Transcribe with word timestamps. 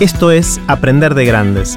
Esto 0.00 0.30
es 0.30 0.60
Aprender 0.68 1.16
de 1.16 1.24
Grandes, 1.24 1.76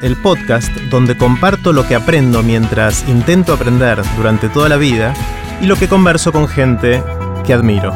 el 0.00 0.16
podcast 0.16 0.74
donde 0.90 1.18
comparto 1.18 1.74
lo 1.74 1.86
que 1.86 1.94
aprendo 1.94 2.42
mientras 2.42 3.06
intento 3.06 3.52
aprender 3.52 4.00
durante 4.16 4.48
toda 4.48 4.70
la 4.70 4.78
vida 4.78 5.12
y 5.60 5.66
lo 5.66 5.76
que 5.76 5.86
converso 5.86 6.32
con 6.32 6.48
gente 6.48 7.02
que 7.44 7.52
admiro. 7.52 7.92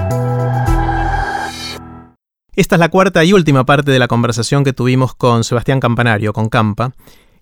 Esta 2.55 2.77
es 2.77 2.79
la 2.79 2.91
cuarta 2.91 3.25
y 3.25 3.33
última 3.33 3.65
parte 3.65 3.91
de 3.91 3.99
la 3.99 4.07
conversación 4.07 4.65
que 4.65 4.75
tuvimos 4.75 5.15
con 5.15 5.45
Sebastián 5.45 5.81
Campanario, 5.81 6.35
con 6.35 6.51
Campa. 6.51 6.93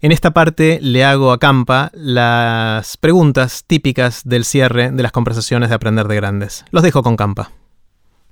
En 0.01 0.13
esta 0.13 0.31
parte 0.31 0.79
le 0.81 1.05
hago 1.05 1.33
a 1.33 1.41
Campa 1.41 1.91
las 1.93 2.99
preguntas 2.99 3.65
típicas 3.67 4.23
del 4.25 4.45
cierre 4.45 4.93
de 4.93 5.03
las 5.03 5.11
conversaciones 5.11 5.71
de 5.71 5.75
Aprender 5.75 6.07
de 6.07 6.15
Grandes. 6.15 6.65
Los 6.71 6.85
dejo 6.85 7.03
con 7.03 7.17
Campa. 7.17 7.51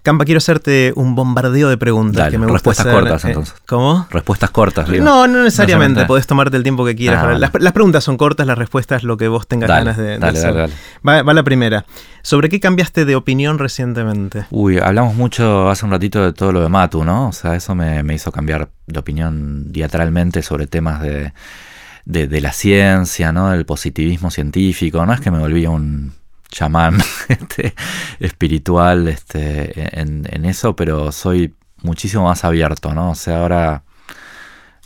Campa, 0.03 0.25
quiero 0.25 0.39
hacerte 0.39 0.93
un 0.97 1.15
bombardeo 1.15 1.69
de 1.69 1.77
preguntas 1.77 2.31
que 2.31 2.39
me 2.39 2.47
respuestas 2.47 2.87
cortas, 2.87 3.25
entonces. 3.27 3.55
¿Cómo? 3.67 4.07
Respuestas 4.11 4.51
cortas, 4.51 4.89
digo. 4.89 5.05
No, 5.05 5.27
no 5.27 5.45
necesariamente. 5.45 6.07
Podés 6.07 6.27
tomarte 6.27 6.57
el 6.57 6.63
tiempo 6.63 6.87
que 6.87 6.97
quieras. 6.97 7.23
Ah, 7.23 7.39
las, 7.39 7.73
preguntas 7.73 8.03
son 8.03 8.17
cortas, 8.17 8.47
las 8.47 8.57
respuestas 8.57 9.05
lo 9.05 9.19
que 9.19 9.29
vos 9.29 9.47
tengas 9.47 9.69
ganas 9.69 9.99
de, 9.99 10.19
dale, 10.19 10.39
hacer. 10.39 10.55
Dale, 10.55 10.73
va, 11.07 11.23
va, 11.23 11.35
la 11.35 11.43
primera. 11.43 11.85
¿Sobre 12.23 12.49
qué 12.49 12.61
cambiaste 12.61 13.05
de 13.05 13.15
opinión 13.15 13.59
recientemente? 13.59 14.47
Uy, 14.51 14.79
hablamos 14.79 15.15
mucho 15.15 15.69
hace 15.69 15.85
un 15.85 15.91
ratito 15.91 16.25
de 16.25 16.33
todo 16.33 16.53
lo 16.53 16.63
de 16.63 16.71
Matu, 16.71 17.05
¿no? 17.05 17.29
O 17.29 17.33
sea, 17.33 17.55
eso 17.55 17.75
me, 17.75 18.03
hizo 18.15 18.33
cambiar 18.33 18.71
de 18.87 18.99
opinión 18.99 19.71
diatralmente 19.71 20.43
sobre 20.43 20.67
temas 20.67 21.03
de, 21.03 21.33
de, 22.07 22.41
la 22.41 22.53
ciencia, 22.53 23.33
¿no? 23.33 23.51
Del 23.51 23.67
positivismo 23.67 24.31
científico. 24.31 25.05
No 25.05 25.13
es 25.13 25.21
que 25.21 25.31
me 25.31 25.39
volví 25.39 25.67
un 25.67 26.13
chamán 26.51 26.99
este, 27.29 27.75
espiritual 28.19 29.09
este, 29.09 30.01
en, 30.01 30.45
eso, 30.45 30.77
pero 30.77 31.13
soy 31.13 31.55
muchísimo 31.83 32.25
más 32.25 32.45
abierto, 32.45 32.93
¿no? 32.95 33.13
O 33.13 33.15
sea, 33.15 33.41
ahora 33.41 33.83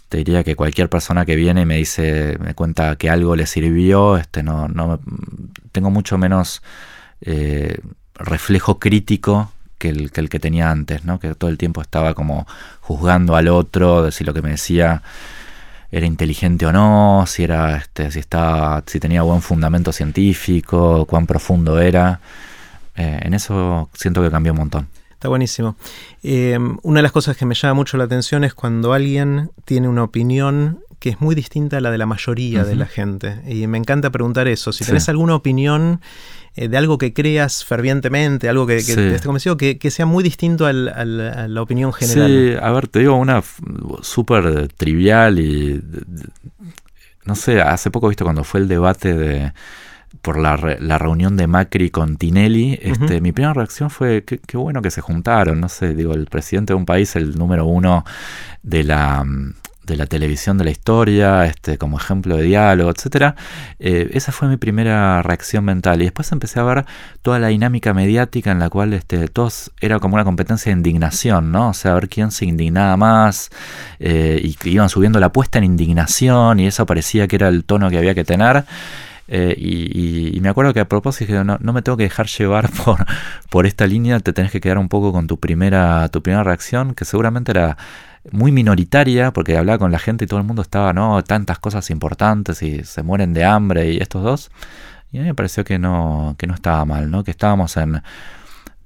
te 0.08 0.18
diría 0.18 0.44
que 0.44 0.54
cualquier 0.54 0.88
persona 0.88 1.24
que 1.24 1.36
viene 1.36 1.62
y 1.62 1.66
me 1.66 1.76
dice, 1.76 2.38
me 2.40 2.54
cuenta 2.54 2.96
que 2.96 3.10
algo 3.10 3.34
le 3.34 3.46
sirvió, 3.46 4.16
este, 4.16 4.42
no, 4.42 4.68
no 4.68 5.00
tengo 5.72 5.90
mucho 5.90 6.18
menos 6.18 6.62
eh, 7.20 7.78
reflejo 8.14 8.78
crítico 8.78 9.50
que 9.78 9.88
el, 9.88 10.10
que 10.10 10.38
tenía 10.38 10.70
antes, 10.70 11.04
¿no? 11.04 11.18
Que 11.18 11.34
todo 11.34 11.50
el 11.50 11.58
tiempo 11.58 11.82
estaba 11.82 12.14
como 12.14 12.46
juzgando 12.80 13.36
al 13.36 13.48
otro, 13.48 14.04
de 14.04 14.12
si 14.12 14.24
lo 14.24 14.32
que 14.32 14.42
me 14.42 14.50
decía 14.50 15.02
era 15.90 16.06
inteligente 16.06 16.66
o 16.66 16.72
no, 16.72 17.24
si 17.26 17.44
era 17.44 17.76
este, 17.76 18.10
si 18.10 18.18
estaba, 18.18 18.82
si 18.86 19.00
tenía 19.00 19.22
buen 19.22 19.42
fundamento 19.42 19.92
científico, 19.92 21.06
cuán 21.06 21.26
profundo 21.26 21.80
era. 21.80 22.20
Eh, 22.96 23.20
en 23.22 23.34
eso 23.34 23.88
siento 23.94 24.22
que 24.22 24.30
cambió 24.30 24.52
un 24.52 24.58
montón. 24.58 24.88
Está 25.12 25.28
buenísimo. 25.28 25.76
Eh, 26.22 26.58
una 26.82 26.98
de 26.98 27.02
las 27.02 27.12
cosas 27.12 27.36
que 27.36 27.46
me 27.46 27.54
llama 27.54 27.74
mucho 27.74 27.96
la 27.96 28.04
atención 28.04 28.44
es 28.44 28.54
cuando 28.54 28.92
alguien 28.92 29.50
tiene 29.64 29.88
una 29.88 30.04
opinión 30.04 30.80
que 31.04 31.10
es 31.10 31.20
muy 31.20 31.34
distinta 31.34 31.76
a 31.76 31.80
la 31.82 31.90
de 31.90 31.98
la 31.98 32.06
mayoría 32.06 32.64
de 32.64 32.76
la 32.76 32.86
gente. 32.86 33.42
Y 33.46 33.66
me 33.66 33.76
encanta 33.76 34.08
preguntar 34.08 34.48
eso. 34.48 34.72
Si 34.72 34.86
tenés 34.86 35.06
alguna 35.10 35.34
opinión 35.34 36.00
eh, 36.56 36.68
de 36.68 36.78
algo 36.78 36.96
que 36.96 37.12
creas 37.12 37.62
fervientemente, 37.62 38.48
algo 38.48 38.66
que, 38.66 38.76
te 38.82 39.14
esté 39.14 39.26
convencido, 39.26 39.58
que, 39.58 39.90
sea 39.90 40.06
muy 40.06 40.24
distinto 40.24 40.64
a 40.64 40.72
la 40.72 41.60
opinión 41.60 41.92
general. 41.92 42.26
Sí, 42.26 42.54
a 42.58 42.70
ver, 42.70 42.88
te 42.88 43.00
digo 43.00 43.16
una 43.16 43.42
súper 44.00 44.68
trivial 44.68 45.38
y... 45.38 45.82
No 47.26 47.34
sé, 47.34 47.60
hace 47.60 47.90
poco, 47.90 48.08
visto, 48.08 48.24
cuando 48.24 48.42
fue 48.42 48.60
el 48.60 48.68
debate 48.68 49.12
de 49.12 49.52
por 50.22 50.38
la, 50.38 50.56
reunión 50.56 51.36
de 51.36 51.46
Macri 51.46 51.90
con 51.90 52.16
Tinelli, 52.16 52.78
este, 52.80 53.20
mi 53.20 53.32
primera 53.32 53.52
reacción 53.52 53.90
fue, 53.90 54.24
qué, 54.24 54.38
qué, 54.38 54.56
bueno 54.56 54.80
que 54.80 54.90
se 54.90 55.02
juntaron, 55.02 55.60
no 55.60 55.68
sé, 55.68 55.92
digo, 55.92 56.14
el 56.14 56.26
presidente 56.26 56.72
de 56.72 56.78
un 56.78 56.86
país, 56.86 57.14
el 57.14 57.36
número 57.36 57.66
uno 57.66 58.06
de 58.62 58.84
la 58.84 59.22
de 59.86 59.96
la 59.96 60.06
televisión 60.06 60.58
de 60.58 60.64
la 60.64 60.70
historia, 60.70 61.44
este, 61.46 61.78
como 61.78 61.98
ejemplo 61.98 62.36
de 62.36 62.44
diálogo, 62.44 62.90
etc. 62.90 63.34
Eh, 63.78 64.10
esa 64.12 64.32
fue 64.32 64.48
mi 64.48 64.56
primera 64.56 65.22
reacción 65.22 65.64
mental. 65.64 66.00
Y 66.00 66.04
después 66.04 66.30
empecé 66.32 66.60
a 66.60 66.64
ver 66.64 66.86
toda 67.22 67.38
la 67.38 67.48
dinámica 67.48 67.94
mediática 67.94 68.50
en 68.50 68.58
la 68.58 68.70
cual 68.70 68.92
este, 68.92 69.28
todos 69.28 69.72
era 69.80 69.98
como 69.98 70.14
una 70.14 70.24
competencia 70.24 70.70
de 70.70 70.78
indignación, 70.78 71.52
¿no? 71.52 71.70
O 71.70 71.74
sea, 71.74 71.92
a 71.92 71.94
ver 71.94 72.08
quién 72.08 72.30
se 72.30 72.44
indignaba 72.46 72.96
más, 72.96 73.50
eh, 73.98 74.40
y 74.42 74.56
iban 74.68 74.88
subiendo 74.88 75.20
la 75.20 75.26
apuesta 75.26 75.58
en 75.58 75.64
indignación, 75.64 76.60
y 76.60 76.66
eso 76.66 76.86
parecía 76.86 77.28
que 77.28 77.36
era 77.36 77.48
el 77.48 77.64
tono 77.64 77.90
que 77.90 77.98
había 77.98 78.14
que 78.14 78.24
tener. 78.24 78.64
Eh, 79.26 79.54
y, 79.56 80.38
me 80.40 80.50
acuerdo 80.50 80.74
que 80.74 80.80
a 80.80 80.88
propósito 80.88 81.44
no, 81.44 81.56
no 81.58 81.72
me 81.72 81.80
tengo 81.80 81.96
que 81.96 82.04
dejar 82.04 82.26
llevar 82.26 82.70
por, 82.84 83.04
por 83.50 83.66
esta 83.66 83.86
línea, 83.86 84.20
te 84.20 84.32
tenés 84.32 84.52
que 84.52 84.60
quedar 84.60 84.78
un 84.78 84.88
poco 84.88 85.12
con 85.12 85.26
tu 85.26 85.38
primera, 85.38 86.08
tu 86.08 86.22
primera 86.22 86.44
reacción, 86.44 86.94
que 86.94 87.04
seguramente 87.04 87.52
era 87.52 87.76
muy 88.30 88.52
minoritaria, 88.52 89.32
porque 89.32 89.56
hablaba 89.56 89.78
con 89.78 89.92
la 89.92 89.98
gente 89.98 90.24
y 90.24 90.28
todo 90.28 90.40
el 90.40 90.46
mundo 90.46 90.62
estaba, 90.62 90.92
no, 90.92 91.22
tantas 91.24 91.58
cosas 91.58 91.90
importantes 91.90 92.62
y 92.62 92.84
se 92.84 93.02
mueren 93.02 93.32
de 93.34 93.44
hambre 93.44 93.92
y 93.92 93.98
estos 93.98 94.22
dos. 94.22 94.50
Y 95.12 95.18
a 95.18 95.20
mí 95.20 95.28
me 95.28 95.34
pareció 95.34 95.64
que 95.64 95.78
no, 95.78 96.34
que 96.38 96.46
no 96.46 96.54
estaba 96.54 96.84
mal, 96.84 97.10
¿no? 97.10 97.22
Que 97.22 97.30
estábamos 97.30 97.76
en, 97.76 98.02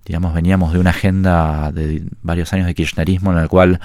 digamos, 0.04 0.34
veníamos 0.34 0.72
de 0.72 0.78
una 0.78 0.90
agenda 0.90 1.72
de 1.72 2.04
varios 2.22 2.52
años 2.52 2.66
de 2.66 2.74
kirchnerismo 2.74 3.32
en 3.32 3.38
el 3.38 3.48
cual 3.48 3.80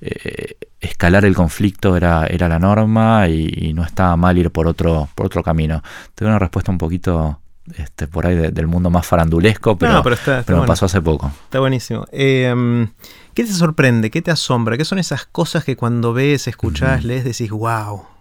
eh, 0.00 0.56
escalar 0.80 1.24
el 1.24 1.34
conflicto 1.34 1.96
era, 1.96 2.26
era 2.26 2.48
la 2.48 2.58
norma 2.58 3.28
y, 3.28 3.72
no 3.72 3.84
estaba 3.84 4.16
mal 4.16 4.38
ir 4.38 4.50
por 4.50 4.66
otro, 4.66 5.08
por 5.14 5.26
otro 5.26 5.42
camino. 5.42 5.82
Tengo 6.14 6.30
una 6.30 6.38
respuesta 6.38 6.70
un 6.70 6.78
poquito 6.78 7.40
este, 7.74 8.06
por 8.06 8.26
ahí 8.26 8.36
del 8.36 8.66
mundo 8.66 8.90
más 8.90 9.06
farandulesco, 9.06 9.76
pero, 9.76 10.02
pero, 10.02 10.66
pasó 10.66 10.86
hace 10.86 11.00
poco. 11.00 11.30
Está 11.44 11.60
buenísimo. 11.60 12.06
Eh, 12.12 12.86
¿Qué 13.34 13.44
te 13.44 13.52
sorprende? 13.52 14.10
¿Qué 14.10 14.22
te 14.22 14.30
asombra? 14.30 14.76
¿Qué 14.76 14.84
son 14.84 14.98
esas 14.98 15.26
cosas 15.26 15.64
que 15.64 15.76
cuando 15.76 16.12
ves, 16.12 16.48
escuchás, 16.48 17.04
lees, 17.04 17.24
decís, 17.24 17.50
wow? 17.50 18.15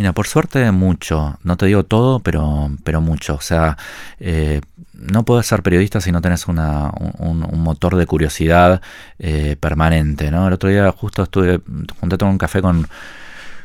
Mira, 0.00 0.14
por 0.14 0.26
suerte 0.26 0.72
mucho. 0.72 1.38
No 1.44 1.58
te 1.58 1.66
digo 1.66 1.84
todo, 1.84 2.20
pero, 2.20 2.70
pero 2.84 3.02
mucho. 3.02 3.34
O 3.34 3.40
sea, 3.42 3.76
eh, 4.18 4.62
no 4.94 5.26
puedes 5.26 5.44
ser 5.46 5.62
periodista 5.62 6.00
si 6.00 6.10
no 6.10 6.22
tenés 6.22 6.48
una, 6.48 6.90
un, 7.18 7.40
motor 7.62 7.96
de 7.96 8.06
curiosidad 8.06 8.80
eh, 9.18 9.56
permanente, 9.60 10.30
¿no? 10.30 10.46
El 10.46 10.54
otro 10.54 10.70
día 10.70 10.90
justo 10.90 11.24
estuve, 11.24 11.60
junté 12.00 12.16
a 12.18 12.28
un 12.28 12.38
café 12.38 12.62
con, 12.62 12.88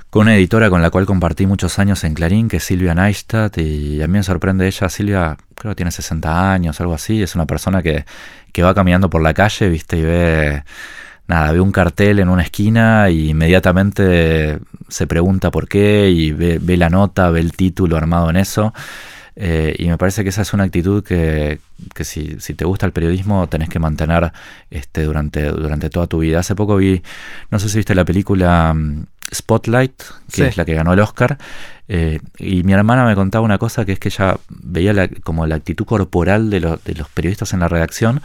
con 0.09 0.23
una 0.23 0.35
editora 0.35 0.69
con 0.69 0.81
la 0.81 0.89
cual 0.89 1.05
compartí 1.05 1.45
muchos 1.47 1.79
años 1.79 2.03
en 2.03 2.13
Clarín, 2.13 2.49
que 2.49 2.57
es 2.57 2.65
Silvia 2.65 2.93
Neistat, 2.93 3.57
y 3.57 4.01
a 4.01 4.07
mí 4.07 4.17
me 4.17 4.23
sorprende 4.23 4.67
ella, 4.67 4.89
Silvia 4.89 5.37
creo 5.55 5.71
que 5.71 5.75
tiene 5.77 5.91
60 5.91 6.51
años, 6.51 6.81
algo 6.81 6.95
así, 6.95 7.23
es 7.23 7.35
una 7.35 7.45
persona 7.45 7.81
que, 7.81 8.05
que 8.51 8.61
va 8.61 8.75
caminando 8.75 9.09
por 9.09 9.21
la 9.21 9.33
calle, 9.33 9.69
viste, 9.69 9.95
y 9.95 10.01
ve, 10.01 10.63
nada, 11.27 11.51
ve 11.51 11.59
un 11.59 11.71
cartel 11.71 12.19
en 12.19 12.29
una 12.29 12.43
esquina 12.43 13.09
y 13.09 13.29
inmediatamente 13.29 14.59
se 14.87 15.07
pregunta 15.07 15.51
por 15.51 15.67
qué 15.67 16.09
y 16.09 16.31
ve, 16.31 16.77
la 16.77 16.89
nota, 16.89 17.29
ve 17.29 17.39
el 17.39 17.53
título 17.53 17.97
armado 17.97 18.29
en 18.29 18.37
eso. 18.37 18.73
Eh, 19.37 19.75
y 19.79 19.89
me 19.89 19.97
parece 19.97 20.23
que 20.23 20.29
esa 20.29 20.43
es 20.43 20.53
una 20.53 20.63
actitud 20.63 21.03
que, 21.03 21.59
que 21.93 22.05
si, 22.05 22.39
si, 22.39 22.53
te 22.53 22.63
gusta 22.63 22.85
el 22.85 22.93
periodismo 22.93 23.49
tenés 23.49 23.67
que 23.67 23.79
mantener 23.79 24.31
este, 24.69 25.03
durante, 25.03 25.49
durante 25.49 25.89
toda 25.89 26.07
tu 26.07 26.19
vida. 26.19 26.39
Hace 26.39 26.55
poco 26.55 26.77
vi, 26.77 27.01
no 27.51 27.59
sé 27.59 27.67
si 27.67 27.77
viste 27.77 27.95
la 27.95 28.05
película 28.05 28.73
mm, 28.73 29.05
Spotlight, 29.33 30.03
que 30.31 30.47
es 30.47 30.55
la 30.55 30.63
que 30.63 30.73
ganó 30.73 30.93
el 30.93 31.01
Oscar, 31.01 31.37
eh, 31.89 32.19
y 32.37 32.63
mi 32.63 32.71
hermana 32.71 33.03
me 33.03 33.15
contaba 33.15 33.43
una 33.43 33.57
cosa 33.57 33.83
que 33.83 33.91
es 33.91 33.99
que 33.99 34.07
ella 34.07 34.37
veía 34.47 34.93
la, 34.93 35.09
como 35.09 35.45
la 35.47 35.55
actitud 35.55 35.85
corporal 35.85 36.49
de, 36.49 36.61
de 36.61 36.95
los 36.95 37.09
periodistas 37.09 37.51
en 37.51 37.59
la 37.59 37.67
redacción 37.67 38.21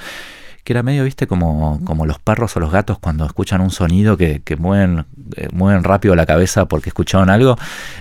que 0.64 0.72
era 0.72 0.82
medio, 0.82 1.04
viste, 1.04 1.26
como, 1.26 1.80
como 1.84 2.06
los 2.06 2.18
perros 2.18 2.56
o 2.56 2.60
los 2.60 2.70
gatos 2.70 2.98
cuando 2.98 3.24
escuchan 3.24 3.60
un 3.60 3.70
sonido 3.70 4.16
que, 4.16 4.42
que 4.42 4.56
mueven, 4.56 5.06
eh, 5.36 5.48
mueven 5.52 5.84
rápido 5.84 6.14
la 6.14 6.26
cabeza 6.26 6.66
porque 6.66 6.90
escucharon 6.90 7.30
algo. 7.30 7.56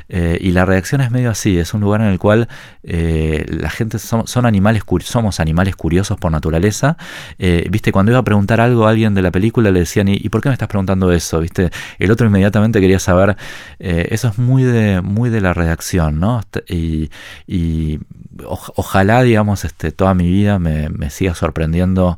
Eh, 0.09 0.37
y 0.41 0.51
la 0.51 0.65
reacción 0.65 1.01
es 1.01 1.11
medio 1.11 1.29
así, 1.29 1.57
es 1.57 1.73
un 1.73 1.81
lugar 1.81 2.01
en 2.01 2.07
el 2.07 2.19
cual 2.19 2.47
eh, 2.83 3.45
la 3.49 3.69
gente 3.69 3.99
son, 3.99 4.27
son, 4.27 4.45
animales, 4.45 4.83
somos 5.03 5.39
animales 5.39 5.75
curiosos 5.75 6.17
por 6.17 6.31
naturaleza. 6.31 6.97
viste, 7.37 7.91
cuando 7.91 8.11
iba 8.11 8.19
a 8.19 8.23
preguntar 8.23 8.61
algo 8.61 8.87
a 8.87 8.89
alguien 8.89 9.13
de 9.13 9.21
la 9.21 9.31
película 9.31 9.71
le 9.71 9.79
decían, 9.79 10.07
¿y, 10.07 10.29
por 10.29 10.41
qué 10.41 10.49
me 10.49 10.53
estás 10.53 10.67
preguntando 10.67 11.11
eso? 11.11 11.39
Viste, 11.39 11.69
el 11.97 12.11
otro 12.11 12.27
inmediatamente 12.27 12.81
quería 12.81 12.99
saber, 12.99 13.37
eso 13.79 14.27
es 14.27 14.37
muy 14.37 14.63
de, 14.63 15.01
muy 15.01 15.29
de 15.29 15.41
la 15.41 15.53
redacción, 15.53 16.19
¿no? 16.19 16.41
Y, 16.67 17.09
y 17.47 17.99
ojalá, 18.47 19.21
digamos, 19.23 19.65
este, 19.65 19.91
toda 19.91 20.13
mi 20.13 20.29
vida 20.29 20.59
me, 20.59 20.89
me 20.89 21.09
siga 21.09 21.35
sorprendiendo 21.35 22.17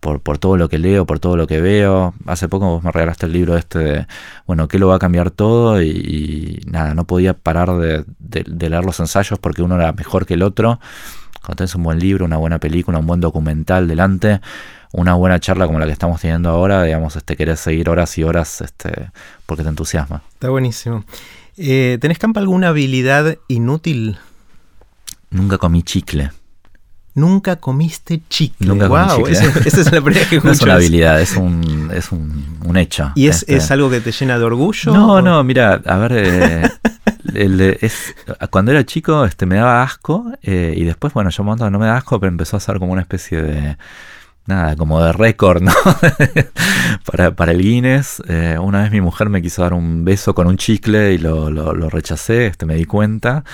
por, 0.00 0.20
por, 0.20 0.38
todo 0.38 0.56
lo 0.56 0.68
que 0.68 0.78
leo, 0.78 1.06
por 1.06 1.20
todo 1.20 1.36
lo 1.36 1.46
que 1.46 1.60
veo. 1.60 2.14
Hace 2.26 2.48
poco 2.48 2.66
vos 2.66 2.82
me 2.82 2.90
regalaste 2.90 3.26
el 3.26 3.32
libro 3.32 3.56
este 3.56 3.78
de, 3.78 4.06
bueno, 4.46 4.66
¿qué 4.66 4.78
lo 4.78 4.88
va 4.88 4.96
a 4.96 4.98
cambiar 4.98 5.30
todo? 5.30 5.82
Y, 5.82 6.62
nada, 6.66 6.94
no 6.94 7.04
podía 7.04 7.34
parar 7.34 7.76
de, 7.76 8.04
leer 8.18 8.84
los 8.84 8.98
ensayos 8.98 9.38
porque 9.38 9.62
uno 9.62 9.76
era 9.76 9.92
mejor 9.92 10.26
que 10.26 10.34
el 10.34 10.42
otro. 10.42 10.80
Cuando 11.40 11.56
tenés 11.56 11.74
un 11.74 11.82
buen 11.82 11.98
libro, 11.98 12.24
una 12.24 12.38
buena 12.38 12.58
película, 12.58 12.98
un 12.98 13.06
buen 13.06 13.20
documental 13.20 13.88
delante, 13.88 14.40
una 14.92 15.14
buena 15.14 15.38
charla 15.38 15.66
como 15.66 15.78
la 15.78 15.86
que 15.86 15.92
estamos 15.92 16.20
teniendo 16.20 16.50
ahora, 16.50 16.82
digamos, 16.82 17.16
este, 17.16 17.36
querés 17.36 17.60
seguir 17.60 17.88
horas 17.88 18.16
y 18.18 18.24
horas 18.24 18.60
este, 18.60 19.10
porque 19.46 19.62
te 19.62 19.68
entusiasma. 19.68 20.22
Está 20.32 20.50
buenísimo. 20.50 21.04
Eh, 21.56 21.98
¿Tenés, 22.00 22.18
Campa, 22.18 22.40
alguna 22.40 22.68
habilidad 22.68 23.36
inútil? 23.48 24.18
Nunca 25.30 25.58
comí 25.58 25.82
chicle. 25.82 26.30
Nunca 27.14 27.56
comiste 27.56 28.22
chicle. 28.28 28.68
Nunca 28.68 28.88
wow, 28.88 29.16
chicle. 29.16 29.32
Esa, 29.32 29.80
es 29.80 29.92
la 29.92 30.00
primera 30.00 30.28
que. 30.28 30.40
No 30.44 30.52
es 30.52 30.62
una 30.62 30.74
habilidad, 30.74 31.20
es 31.20 31.36
un, 31.36 31.90
es 31.92 32.12
un, 32.12 32.76
hecho. 32.76 33.12
¿Y 33.16 33.26
es, 33.26 33.38
este. 33.40 33.56
es, 33.56 33.70
algo 33.70 33.90
que 33.90 34.00
te 34.00 34.12
llena 34.12 34.38
de 34.38 34.44
orgullo? 34.44 34.92
No, 34.92 35.20
no, 35.20 35.42
mira, 35.42 35.80
a 35.84 35.96
ver, 35.96 36.12
eh, 36.14 36.70
el, 37.34 37.60
es, 37.80 38.14
cuando 38.50 38.70
era 38.70 38.84
chico 38.84 39.24
este, 39.24 39.44
me 39.44 39.56
daba 39.56 39.82
asco 39.82 40.32
eh, 40.42 40.74
y 40.76 40.84
después, 40.84 41.12
bueno, 41.12 41.30
yo 41.30 41.42
monto 41.42 41.68
no 41.68 41.78
me 41.78 41.86
da 41.86 41.96
asco, 41.96 42.20
pero 42.20 42.30
empezó 42.30 42.56
a 42.56 42.60
ser 42.60 42.78
como 42.78 42.92
una 42.92 43.02
especie 43.02 43.42
de 43.42 43.76
nada, 44.46 44.76
como 44.76 45.02
de 45.02 45.12
récord, 45.12 45.62
¿no? 45.62 45.72
para, 47.04 47.34
para, 47.34 47.52
el 47.52 47.62
Guinness. 47.62 48.22
Eh, 48.28 48.56
una 48.60 48.82
vez 48.82 48.90
mi 48.90 49.00
mujer 49.00 49.28
me 49.28 49.42
quiso 49.42 49.62
dar 49.62 49.74
un 49.74 50.04
beso 50.04 50.34
con 50.34 50.46
un 50.46 50.56
chicle 50.56 51.12
y 51.12 51.18
lo, 51.18 51.50
lo, 51.50 51.74
lo 51.74 51.90
rechacé, 51.90 52.46
este, 52.46 52.66
me 52.66 52.74
di 52.74 52.84
cuenta. 52.84 53.44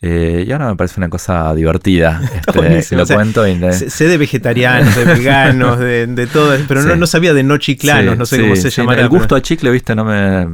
Eh, 0.00 0.44
y 0.46 0.52
ahora 0.52 0.68
me 0.68 0.76
parece 0.76 1.00
una 1.00 1.08
cosa 1.08 1.54
divertida. 1.54 2.20
Este, 2.68 2.96
lo 2.96 3.06
cuento. 3.06 3.44
Sé 3.72 4.06
de 4.06 4.18
vegetarianos, 4.18 4.94
de 4.94 5.04
veganos, 5.14 5.78
de, 5.78 6.28
todo, 6.32 6.56
pero 6.66 6.82
no, 6.82 6.96
no, 6.96 7.06
sabía 7.06 7.34
de 7.34 7.42
no 7.42 7.58
chiclanos, 7.58 8.16
no 8.16 8.26
sé 8.26 8.40
cómo 8.40 8.56
se 8.56 8.70
llama. 8.70 8.94
el 8.94 9.08
gusto 9.08 9.34
a 9.36 9.42
chicle, 9.42 9.70
viste, 9.70 9.94
no 9.94 10.04
me. 10.04 10.46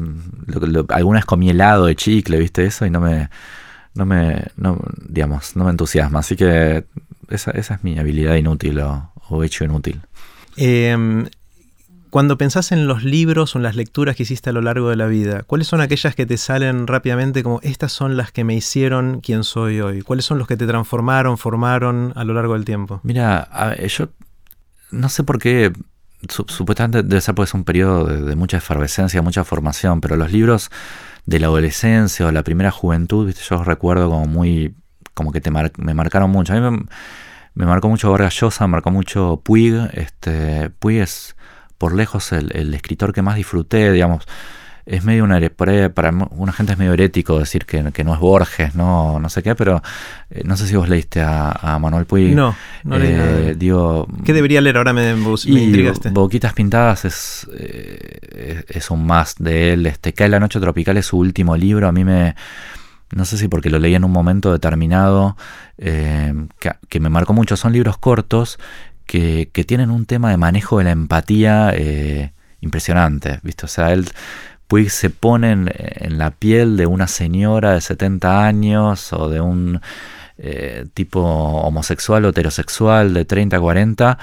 alguna 0.88 1.18
vez 1.18 1.24
comí 1.24 1.50
helado 1.50 1.86
de 1.86 1.94
chicle, 1.94 2.38
viste, 2.38 2.64
eso, 2.64 2.86
y 2.86 2.90
no 2.90 3.00
me. 3.00 3.28
No 3.94 4.06
me. 4.06 4.44
No, 4.56 4.78
digamos, 5.08 5.56
no 5.56 5.64
me 5.64 5.70
entusiasma. 5.70 6.20
Así 6.20 6.36
que 6.36 6.84
esa, 7.30 7.50
esa 7.52 7.74
es 7.74 7.84
mi 7.84 7.98
habilidad 7.98 8.34
inútil 8.34 8.80
o, 8.80 9.12
o 9.28 9.42
hecho 9.44 9.64
inútil. 9.64 10.00
Eh, 10.56 11.26
cuando 12.14 12.38
pensás 12.38 12.70
en 12.70 12.86
los 12.86 13.02
libros 13.02 13.56
o 13.56 13.58
en 13.58 13.64
las 13.64 13.74
lecturas 13.74 14.14
que 14.14 14.22
hiciste 14.22 14.50
a 14.50 14.52
lo 14.52 14.62
largo 14.62 14.88
de 14.88 14.94
la 14.94 15.06
vida, 15.06 15.42
¿cuáles 15.42 15.66
son 15.66 15.80
aquellas 15.80 16.14
que 16.14 16.26
te 16.26 16.36
salen 16.36 16.86
rápidamente 16.86 17.42
como 17.42 17.58
estas 17.64 17.90
son 17.90 18.16
las 18.16 18.30
que 18.30 18.44
me 18.44 18.54
hicieron 18.54 19.20
quien 19.20 19.42
soy 19.42 19.80
hoy? 19.80 20.00
¿Cuáles 20.02 20.24
son 20.24 20.38
los 20.38 20.46
que 20.46 20.56
te 20.56 20.64
transformaron, 20.64 21.38
formaron 21.38 22.12
a 22.14 22.22
lo 22.22 22.32
largo 22.34 22.52
del 22.52 22.64
tiempo? 22.64 23.00
Mira, 23.02 23.74
yo 23.88 24.10
no 24.92 25.08
sé 25.08 25.24
por 25.24 25.40
qué, 25.40 25.72
supuestamente 26.28 27.02
debe 27.02 27.20
ser 27.20 27.34
un 27.52 27.64
periodo 27.64 28.04
de, 28.04 28.36
mucha 28.36 28.58
efervescencia, 28.58 29.20
mucha 29.20 29.42
formación, 29.42 30.00
pero 30.00 30.14
los 30.14 30.30
libros 30.30 30.70
de 31.26 31.40
la 31.40 31.48
adolescencia 31.48 32.28
o 32.28 32.30
la 32.30 32.44
primera 32.44 32.70
juventud, 32.70 33.26
¿viste? 33.26 33.42
yo 33.50 33.64
recuerdo 33.64 34.08
como 34.08 34.26
muy, 34.26 34.76
como 35.14 35.32
que 35.32 35.40
te 35.40 35.50
me 35.50 35.94
marcaron 35.94 36.30
mucho. 36.30 36.52
A 36.52 36.60
mí 36.60 36.70
me, 36.70 36.84
marcó 37.54 37.88
mucho 37.88 38.10
Vargas 38.10 38.34
Llosa, 38.34 38.66
me 38.66 38.72
marcó 38.72 38.90
mucho 38.90 39.40
Puig. 39.42 39.74
Este, 39.94 40.70
Puig 40.70 41.00
es 41.00 41.36
por 41.78 41.94
lejos 41.94 42.32
el, 42.32 42.74
escritor 42.74 43.12
que 43.12 43.22
más 43.22 43.36
disfruté, 43.36 43.92
digamos. 43.92 44.26
Es 44.86 45.02
medio 45.02 45.24
una 45.24 45.40
para 45.48 46.10
una 46.10 46.52
gente 46.52 46.72
es 46.72 46.78
medio 46.78 46.92
herético 46.92 47.38
decir 47.38 47.64
que, 47.64 47.82
no 47.82 48.14
es 48.14 48.20
Borges, 48.20 48.74
no, 48.74 49.18
no 49.18 49.30
sé 49.30 49.42
qué, 49.42 49.54
pero 49.54 49.82
eh, 50.28 50.42
no 50.44 50.58
sé 50.58 50.66
si 50.66 50.76
vos 50.76 50.90
leíste 50.90 51.22
a, 51.22 51.78
Manuel 51.80 52.04
Puig. 52.04 52.34
No, 52.34 52.54
no 52.82 52.98
leí 52.98 53.12
eh, 53.12 53.54
digo, 53.56 54.06
¿Qué 54.24 54.34
debería 54.34 54.60
leer? 54.60 54.76
Ahora 54.76 54.92
me, 54.92 55.14
me 55.14 55.60
intrigaste. 55.62 56.10
Boquitas 56.10 56.52
Pintadas 56.52 57.06
es, 57.06 57.48
eh, 57.56 58.64
es 58.68 58.90
un 58.90 59.06
más 59.06 59.36
de 59.38 59.72
él. 59.72 59.86
Este, 59.86 60.12
Cae 60.12 60.28
la 60.28 60.40
Noche 60.40 60.60
Tropical 60.60 60.98
es 60.98 61.06
su 61.06 61.18
último 61.18 61.56
libro. 61.56 61.88
A 61.88 61.92
mí 61.92 62.04
me 62.04 62.34
no 63.14 63.24
sé 63.24 63.38
si 63.38 63.48
porque 63.48 63.70
lo 63.70 63.78
leí 63.78 63.94
en 63.94 64.04
un 64.04 64.12
momento 64.12 64.52
determinado 64.52 65.36
que, 65.76 66.72
que, 66.88 67.00
me 67.00 67.08
marcó 67.08 67.32
mucho. 67.32 67.56
Son 67.56 67.72
libros 67.72 67.98
cortos 67.98 68.58
que, 69.06 69.64
tienen 69.66 69.90
un 69.90 70.06
tema 70.06 70.30
de 70.30 70.36
manejo 70.36 70.78
de 70.78 70.84
la 70.84 70.90
empatía 70.90 71.70
eh, 71.74 72.32
impresionante, 72.60 73.40
¿viste? 73.42 73.66
O 73.66 73.68
sea, 73.68 73.92
él 73.92 74.08
Puig 74.66 74.90
se 74.90 75.10
pone 75.10 75.52
en, 75.52 76.18
la 76.18 76.30
piel 76.30 76.76
de 76.76 76.86
una 76.86 77.06
señora 77.06 77.74
de 77.74 77.80
70 77.80 78.46
años 78.46 79.12
o 79.12 79.28
de 79.28 79.40
un 79.40 79.80
eh, 80.38 80.86
tipo 80.94 81.20
homosexual 81.20 82.24
o 82.24 82.30
heterosexual 82.30 83.14
de 83.14 83.24
30, 83.24 83.60
40 83.60 84.18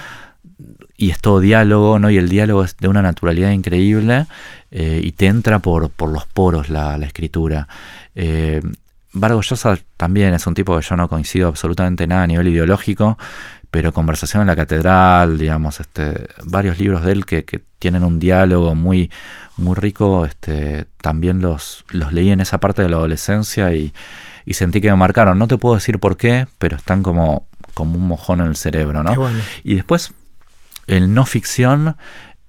y 0.97 1.09
es 1.09 1.19
todo 1.19 1.39
diálogo, 1.39 1.99
¿no? 1.99 2.09
Y 2.09 2.17
el 2.17 2.29
diálogo 2.29 2.63
es 2.63 2.77
de 2.77 2.87
una 2.87 3.01
naturalidad 3.01 3.51
increíble 3.51 4.27
eh, 4.71 5.01
y 5.03 5.11
te 5.13 5.27
entra 5.27 5.59
por, 5.59 5.89
por 5.89 6.09
los 6.09 6.25
poros 6.25 6.69
la, 6.69 6.95
escritura. 6.97 7.67
Eh, 8.15 8.61
Vargo 9.13 9.41
Llosa 9.41 9.77
también 9.97 10.33
es 10.33 10.47
un 10.47 10.53
tipo 10.53 10.77
que 10.77 10.85
yo 10.85 10.95
no 10.95 11.09
coincido 11.09 11.49
absolutamente 11.49 12.07
nada 12.07 12.23
a 12.23 12.27
nivel 12.27 12.47
ideológico, 12.47 13.17
pero 13.69 13.93
Conversación 13.93 14.41
en 14.41 14.47
la 14.47 14.55
Catedral, 14.55 15.37
digamos, 15.37 15.79
este, 15.79 16.27
varios 16.43 16.77
libros 16.77 17.03
de 17.03 17.11
él 17.13 17.25
que, 17.25 17.61
tienen 17.79 18.03
un 18.03 18.19
diálogo 18.19 18.75
muy, 18.75 19.09
muy 19.57 19.73
rico, 19.73 20.25
este, 20.25 20.85
también 21.01 21.41
los, 21.41 21.83
los 21.89 22.13
leí 22.13 22.29
en 22.29 22.39
esa 22.39 22.59
parte 22.59 22.83
de 22.83 22.89
la 22.89 22.97
adolescencia 22.97 23.73
y, 23.73 23.91
sentí 24.51 24.81
que 24.81 24.91
me 24.91 24.97
marcaron. 24.97 25.39
No 25.39 25.47
te 25.47 25.57
puedo 25.57 25.75
decir 25.75 25.97
por 25.97 26.15
qué, 26.15 26.45
pero 26.59 26.77
están 26.77 27.01
como, 27.01 27.47
como 27.73 27.95
un 27.95 28.07
mojón 28.07 28.41
en 28.41 28.47
el 28.47 28.55
cerebro, 28.55 29.01
¿no? 29.01 29.15
Y 29.63 29.75
después, 29.75 30.13
el 30.91 31.13
no 31.13 31.25
ficción, 31.25 31.95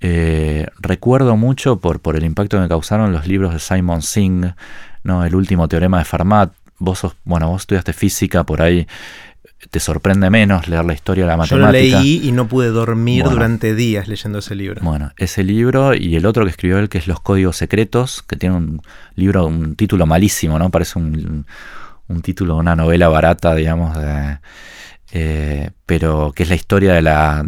eh, 0.01 0.67
recuerdo 0.81 1.37
mucho 1.37 1.79
por, 1.79 2.01
por 2.01 2.17
el 2.17 2.25
impacto 2.25 2.57
que 2.57 2.63
me 2.63 2.69
causaron 2.69 3.13
los 3.13 3.27
libros 3.27 3.53
de 3.53 3.61
Simon 3.61 4.03
Singh, 4.03 4.55
¿no? 5.05 5.25
El 5.25 5.35
último 5.35 5.69
teorema 5.69 5.99
de 5.99 6.05
Fermat. 6.05 6.53
Vos 6.79 6.99
sos, 6.99 7.15
bueno, 7.25 7.49
vos 7.49 7.63
estudiaste 7.63 7.93
física 7.93 8.45
por 8.45 8.61
ahí 8.61 8.87
te 9.71 9.81
sorprende 9.81 10.29
menos 10.29 10.69
leer 10.69 10.85
la 10.85 10.93
historia 10.93 11.25
de 11.25 11.29
la 11.29 11.37
matemática. 11.37 11.81
Yo 11.83 11.97
lo 11.97 12.03
leí 12.03 12.21
y 12.25 12.33
no 12.33 12.49
pude 12.49 12.69
dormir 12.69 13.25
durante 13.25 13.75
días 13.75 14.09
leyendo 14.09 14.41
ese 14.41 14.55
libro. 14.55 14.81
Bueno, 14.83 15.13
ese 15.17 15.45
libro 15.45 15.95
y 15.95 16.17
el 16.17 16.27
otro 16.27 16.45
que 16.45 16.51
escribió 16.51 16.79
él, 16.79 16.89
que 16.89 16.99
es 16.99 17.07
Los 17.07 17.21
Códigos 17.21 17.57
Secretos, 17.57 18.23
que 18.23 18.37
tiene 18.37 18.57
un 18.57 18.83
libro, 19.15 19.47
un 19.47 19.77
título 19.77 20.07
malísimo, 20.07 20.59
¿no? 20.59 20.71
Parece 20.71 20.99
un, 20.99 21.47
título 22.23 22.55
de 22.55 22.61
una 22.61 22.77
novela 22.77 23.09
barata, 23.09 23.55
digamos, 23.55 23.97
eh, 25.13 25.71
pero 25.87 26.33
que 26.35 26.43
es 26.43 26.49
la 26.49 26.57
historia 26.57 26.95
de 26.95 27.03
la, 27.03 27.43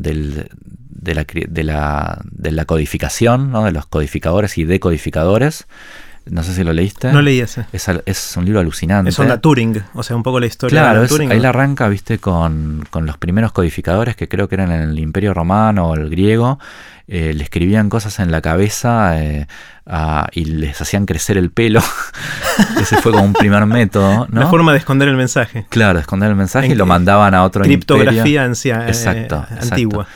de, 0.95 1.15
la, 1.15 1.25
de, 1.25 1.63
la, 1.65 2.23
de 2.31 2.51
la 2.51 2.65
codificación, 2.65 3.51
¿no? 3.51 3.65
de 3.65 3.73
los 3.73 3.87
codificadores 3.87 4.57
y 4.59 4.65
decodificadores 4.65 5.67
no 6.27 6.43
sé 6.43 6.55
si 6.55 6.65
lo 6.65 6.73
leíste. 6.73 7.13
No 7.13 7.21
leí 7.21 7.41
ese. 7.41 7.67
Es, 7.73 8.37
un 8.37 8.45
libro 8.47 8.61
alucinante. 8.61 9.11
Es 9.11 9.19
onda 9.19 9.41
Turing, 9.41 9.83
o 9.93 10.03
sea, 10.03 10.17
un 10.17 10.23
poco 10.23 10.41
la 10.41 10.47
historia 10.47 10.81
claro, 10.81 11.03
de 11.03 11.09
Turing. 11.09 11.31
ahí 11.31 11.39
la 11.39 11.51
arranca, 11.51 11.89
viste, 11.89 12.19
con, 12.19 12.87
los 12.93 13.19
primeros 13.19 13.53
codificadores 13.53 14.17
que 14.17 14.29
creo 14.29 14.49
que 14.49 14.55
eran 14.55 14.73
en 14.73 14.83
el 14.83 14.99
Imperio 14.99 15.35
Romano 15.35 15.89
o 15.89 15.95
el 15.95 16.09
griego. 16.09 16.59
Eh, 17.07 17.35
le 17.35 17.45
escribían 17.45 17.91
cosas 17.91 18.19
en 18.19 18.31
la 18.31 18.41
cabeza 18.41 19.23
eh, 19.23 19.47
y 20.33 20.47
les 20.47 20.81
hacían 20.81 21.05
crecer 21.05 21.37
el 21.37 21.51
pelo. 21.51 21.83
Ese 22.81 22.97
fue 23.03 23.13
como 23.13 23.25
un 23.25 23.35
primer 23.35 23.67
método. 23.67 24.27
¿no? 24.31 24.41
La 24.41 24.47
forma 24.47 24.73
de 24.73 24.79
esconder 24.79 25.09
el 25.09 25.17
mensaje. 25.17 25.67
Claro, 25.69 25.99
de 25.99 26.01
esconder 26.01 26.31
el 26.31 26.37
mensaje 26.37 26.69
y 26.69 26.75
lo 26.75 26.87
mandaban 26.87 27.35
a 27.35 27.45
otro 27.45 27.63
Criptografía 27.63 28.45
anciana, 28.45 28.87
exacto, 28.87 29.45
antigua. 29.61 30.07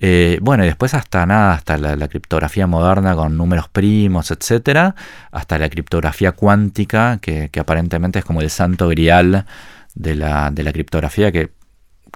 Eh, 0.00 0.38
bueno, 0.42 0.64
y 0.64 0.66
después 0.68 0.94
hasta 0.94 1.26
nada, 1.26 1.54
hasta 1.54 1.76
la, 1.76 2.08
criptografía 2.08 2.66
moderna 2.66 3.14
con 3.16 3.36
números 3.36 3.68
primos, 3.68 4.30
etcétera, 4.30 4.94
hasta 5.32 5.58
la 5.58 5.68
criptografía 5.68 6.32
cuántica, 6.32 7.18
que, 7.20 7.50
aparentemente 7.58 8.20
es 8.20 8.24
como 8.24 8.40
el 8.40 8.50
santo 8.50 8.88
grial 8.88 9.46
de 9.94 10.14
la, 10.14 10.50
de 10.50 10.62
la 10.62 10.72
criptografía, 10.72 11.32
que 11.32 11.50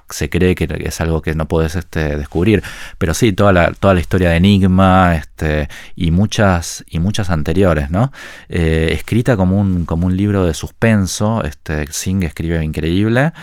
se 0.09 0.29
cree 0.29 0.55
que 0.55 0.67
es 0.85 1.01
algo 1.01 1.21
que 1.21 1.35
no 1.35 1.47
puedes 1.47 1.75
este, 1.75 2.17
descubrir. 2.17 2.63
Pero 2.97 3.13
sí, 3.13 3.33
toda 3.33 3.51
la, 3.51 3.71
toda 3.73 3.93
la 3.93 3.99
historia 3.99 4.29
de 4.29 4.37
Enigma 4.37 5.15
este, 5.15 5.69
y, 5.95 6.11
muchas, 6.11 6.83
y 6.87 6.99
muchas 6.99 7.29
anteriores, 7.29 7.89
¿no? 7.89 8.11
Eh, 8.49 8.89
escrita 8.91 9.35
como 9.35 9.59
un, 9.59 9.85
como 9.85 10.07
un 10.07 10.15
libro 10.15 10.45
de 10.45 10.53
suspenso, 10.53 11.43
este, 11.43 11.91
Singh 11.91 12.23
escribe 12.23 12.63
increíble. 12.63 13.33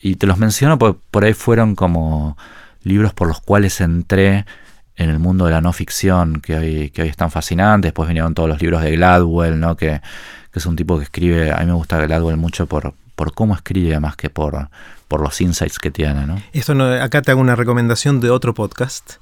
Y 0.00 0.16
te 0.16 0.26
los 0.26 0.38
menciono 0.38 0.78
por 0.78 1.24
ahí 1.24 1.32
fueron 1.32 1.76
como 1.76 2.36
libros 2.84 3.12
por 3.12 3.28
los 3.28 3.40
cuales 3.40 3.80
entré 3.80 4.44
en 4.96 5.10
el 5.10 5.18
mundo 5.18 5.46
de 5.46 5.52
la 5.52 5.60
no 5.60 5.72
ficción, 5.72 6.40
que 6.40 6.56
hoy, 6.56 6.90
que 6.90 7.02
hoy 7.02 7.08
es 7.08 7.16
tan 7.16 7.30
fascinante. 7.30 7.88
Después 7.88 8.08
vinieron 8.08 8.34
todos 8.34 8.48
los 8.48 8.60
libros 8.60 8.82
de 8.82 8.92
Gladwell, 8.92 9.58
¿no? 9.58 9.76
que, 9.76 10.00
es 10.52 10.66
un 10.66 10.76
tipo 10.76 10.98
que 10.98 11.04
escribe, 11.04 11.50
a 11.50 11.58
mí 11.60 11.66
me 11.66 11.72
gusta 11.72 12.04
Gladwell 12.04 12.36
mucho 12.36 12.66
por, 12.66 12.94
por 13.16 13.32
cómo 13.32 13.54
escribe 13.54 13.98
más 14.00 14.16
que 14.16 14.28
por, 14.28 14.68
por 15.08 15.20
los 15.22 15.40
insights 15.40 15.78
que 15.78 15.90
tiene. 15.90 16.26
¿no? 16.26 16.42
Esto 16.52 16.74
no, 16.74 16.84
acá 16.84 17.22
te 17.22 17.30
hago 17.30 17.40
una 17.40 17.56
recomendación 17.56 18.20
de 18.20 18.30
otro 18.30 18.54
podcast. 18.54 19.14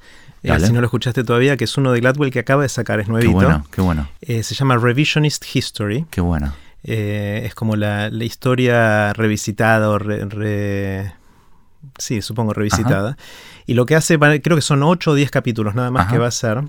Eh, 0.43 0.59
si 0.59 0.73
no 0.73 0.81
lo 0.81 0.87
escuchaste 0.87 1.23
todavía, 1.23 1.57
que 1.57 1.65
es 1.65 1.77
uno 1.77 1.93
de 1.93 2.01
Gladwell 2.01 2.31
que 2.31 2.39
acaba 2.39 2.63
de 2.63 2.69
sacar, 2.69 2.99
es 3.01 3.09
nuevito. 3.09 3.39
Qué 3.39 3.45
bueno, 3.45 3.67
qué 3.71 3.81
bueno. 3.81 4.09
Eh, 4.23 4.43
se 4.43 4.55
llama 4.55 4.77
Revisionist 4.79 5.45
History. 5.55 6.07
Qué 6.11 6.21
bueno. 6.21 6.55
Eh, 6.83 7.43
es 7.45 7.55
como 7.55 7.77
la, 7.77 8.09
historia 8.09 9.13
revisitada 9.13 9.91
o 9.91 9.99
re, 9.99 11.13
sí, 11.99 12.23
supongo 12.23 12.53
revisitada. 12.53 13.17
Y 13.67 13.75
lo 13.75 13.87
que 13.87 13.97
hace, 13.97 14.19
creo 14.19 14.57
que 14.57 14.63
son 14.63 14.83
8 14.83 15.11
o 15.11 15.15
10 15.15 15.31
capítulos 15.31 15.75
nada 15.75 15.91
más 15.91 16.11
que 16.11 16.19
va 16.19 16.27
a 16.27 16.31
ser, 16.33 16.63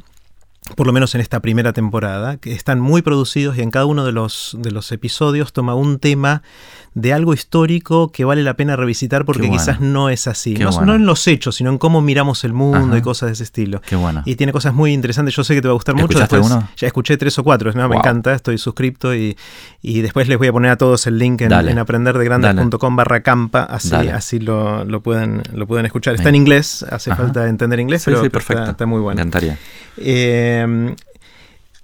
por 0.76 0.88
lo 0.88 0.94
menos 0.94 1.16
en 1.16 1.22
esta 1.22 1.40
primera 1.40 1.74
temporada, 1.74 2.38
que 2.38 2.54
están 2.54 2.80
muy 2.80 3.02
producidos 3.02 3.58
y 3.58 3.62
en 3.62 3.72
cada 3.72 3.86
uno 3.86 4.06
de 4.06 4.12
los, 4.12 4.56
de 4.60 4.72
los 4.72 4.92
episodios 4.92 5.54
toma 5.54 5.76
un 5.76 6.00
tema 6.00 6.42
de 6.94 7.14
algo 7.14 7.34
histórico 7.34 8.12
que 8.12 8.26
vale 8.26 8.44
la 8.44 8.56
pena 8.56 8.76
revisitar 8.76 9.24
porque 9.24 9.50
quizás 9.50 9.80
no 9.80 10.10
es 10.10 10.28
así. 10.28 10.56
No, 10.56 10.96
en 10.96 11.06
los 11.06 11.26
hechos, 11.28 11.56
sino 11.56 11.70
en 11.70 11.78
cómo 11.78 12.02
miramos 12.02 12.44
el 12.44 12.54
mundo 12.54 12.98
y 12.98 13.02
cosas 13.02 13.28
de 13.28 13.34
ese 13.34 13.44
estilo. 13.44 13.82
Qué 13.82 13.96
bueno. 13.96 14.24
Y 14.26 14.36
tiene 14.36 14.52
cosas 14.52 14.74
muy 14.74 14.92
interesantes. 14.92 15.36
Yo 15.36 15.44
sé 15.44 15.56
que 15.56 15.62
te 15.62 15.68
va 15.68 15.72
a 15.72 15.76
gustar 15.76 15.96
mucho. 15.96 16.20
Después, 16.20 16.46
uno? 16.46 16.68
Ya 16.76 16.88
escuché 16.88 17.18
tres 17.18 17.38
o 17.40 17.44
cuatro. 17.44 17.72
Me 17.74 17.96
encanta. 17.96 18.34
Estoy 18.34 18.58
suscripto 18.58 19.16
y, 19.16 19.38
y, 19.82 20.02
después 20.02 20.28
les 20.28 20.38
voy 20.38 20.48
a 20.48 20.52
poner 20.52 20.72
a 20.72 20.78
todos 20.78 21.08
el 21.08 21.18
link 21.18 21.42
en, 21.42 21.52
en 21.54 21.80
aprenderdegrandes.com 21.80 22.96
barra 22.96 23.22
campa. 23.22 23.64
Así, 23.64 23.96
así 23.96 24.40
lo, 24.40 24.84
lo, 24.84 25.02
pueden, 25.02 25.44
lo 25.54 25.68
pueden 25.68 25.86
escuchar. 25.86 26.16
Está 26.16 26.30
en 26.30 26.36
inglés. 26.36 26.86
Hace 26.90 27.16
falta 27.16 27.48
entender 27.48 27.80
inglés, 27.80 28.04
pero 28.06 28.22
Está, 28.26 28.86
muy 28.86 29.00
bueno. 29.00 29.16
Me 29.16 29.22
encantaría. 29.22 29.58
Eh, 29.98 30.61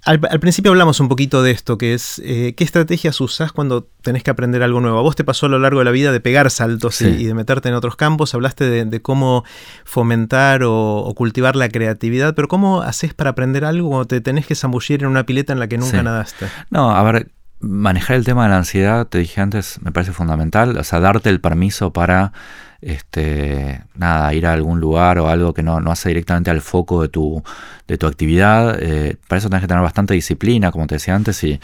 al, 0.04 0.20
principio 0.40 0.70
hablamos 0.70 1.00
un 1.00 1.08
poquito 1.08 1.42
de 1.42 1.50
esto, 1.50 1.76
que 1.76 1.92
es 1.92 2.20
eh, 2.24 2.54
qué 2.56 2.64
estrategias 2.64 3.20
usas 3.20 3.52
cuando 3.52 3.88
tenés 4.02 4.22
que 4.22 4.30
aprender 4.30 4.62
algo 4.62 4.80
nuevo. 4.80 4.98
A 4.98 5.02
vos 5.02 5.16
te 5.16 5.24
pasó 5.24 5.46
a 5.46 5.48
lo 5.50 5.58
largo 5.58 5.80
de 5.80 5.84
la 5.84 5.90
vida 5.90 6.12
de 6.12 6.20
pegar 6.20 6.50
saltos 6.50 7.02
y, 7.02 7.26
de 7.26 7.34
meterte 7.34 7.68
en 7.68 7.74
otros 7.74 7.96
campos, 7.96 8.34
hablaste 8.34 8.86
de, 8.86 9.02
cómo 9.02 9.44
fomentar 9.84 10.62
o, 10.64 11.12
cultivar 11.14 11.56
la 11.56 11.68
creatividad, 11.68 12.34
pero 12.34 12.48
¿cómo 12.48 12.80
haces 12.80 13.12
para 13.12 13.30
aprender 13.30 13.66
algo 13.66 13.88
cuando 13.88 14.06
te 14.06 14.20
tenés 14.20 14.46
que 14.46 14.54
zambullir 14.54 15.02
en 15.02 15.08
una 15.08 15.24
pileta 15.26 15.52
en 15.52 15.58
la 15.58 15.68
que 15.68 15.76
nunca 15.76 16.02
nadaste? 16.02 16.46
No, 16.70 16.90
a 16.90 17.02
ver, 17.02 17.28
manejar 17.60 18.16
el 18.16 18.24
tema 18.24 18.44
de 18.44 18.50
la 18.50 18.58
ansiedad, 18.58 19.06
te 19.06 19.18
dije 19.18 19.40
antes, 19.40 19.78
me 19.82 19.92
parece 19.92 20.12
fundamental, 20.12 20.76
o 20.78 20.84
sea, 20.84 21.00
darte 21.00 21.28
el 21.28 21.40
permiso 21.40 21.92
para 21.92 22.32
este, 22.80 23.82
nada, 23.96 24.32
ir 24.34 24.46
a 24.46 24.52
algún 24.52 24.80
lugar 24.80 25.18
o 25.18 25.28
algo 25.28 25.52
que 25.52 25.62
no, 25.62 25.80
no 25.80 25.90
hace 25.90 26.10
directamente 26.10 26.50
al 26.50 26.60
foco 26.60 27.02
de 27.02 27.08
tu, 27.08 27.42
de 27.86 27.98
tu 27.98 28.06
actividad. 28.06 28.78
Eh, 28.80 29.16
para 29.26 29.38
eso 29.38 29.48
tenés 29.48 29.62
que 29.62 29.68
tener 29.68 29.82
bastante 29.82 30.14
disciplina, 30.14 30.70
como 30.70 30.86
te 30.86 30.94
decía 30.94 31.14
antes, 31.14 31.42
y 31.42 31.58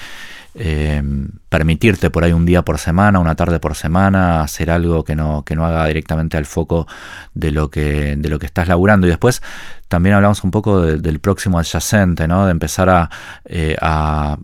eh, 0.56 1.02
permitirte 1.48 2.10
por 2.10 2.24
ahí 2.24 2.32
un 2.32 2.46
día 2.46 2.62
por 2.62 2.78
semana, 2.78 3.18
una 3.18 3.34
tarde 3.34 3.60
por 3.60 3.74
semana, 3.74 4.42
hacer 4.42 4.70
algo 4.70 5.04
que 5.04 5.14
no, 5.14 5.44
que 5.44 5.54
no 5.54 5.64
haga 5.66 5.86
directamente 5.86 6.36
al 6.36 6.46
foco 6.46 6.86
de 7.34 7.50
lo 7.50 7.70
que, 7.70 8.16
de 8.16 8.28
lo 8.28 8.38
que 8.38 8.46
estás 8.46 8.68
laburando. 8.68 9.06
Y 9.06 9.10
después 9.10 9.42
también 9.88 10.16
hablamos 10.16 10.42
un 10.42 10.50
poco 10.50 10.82
del 10.82 11.20
próximo 11.20 11.58
adyacente, 11.58 12.26
¿no? 12.26 12.46
De 12.46 12.50
empezar 12.50 12.88
a, 12.88 13.10
eh, 13.44 13.76
a 13.80 14.36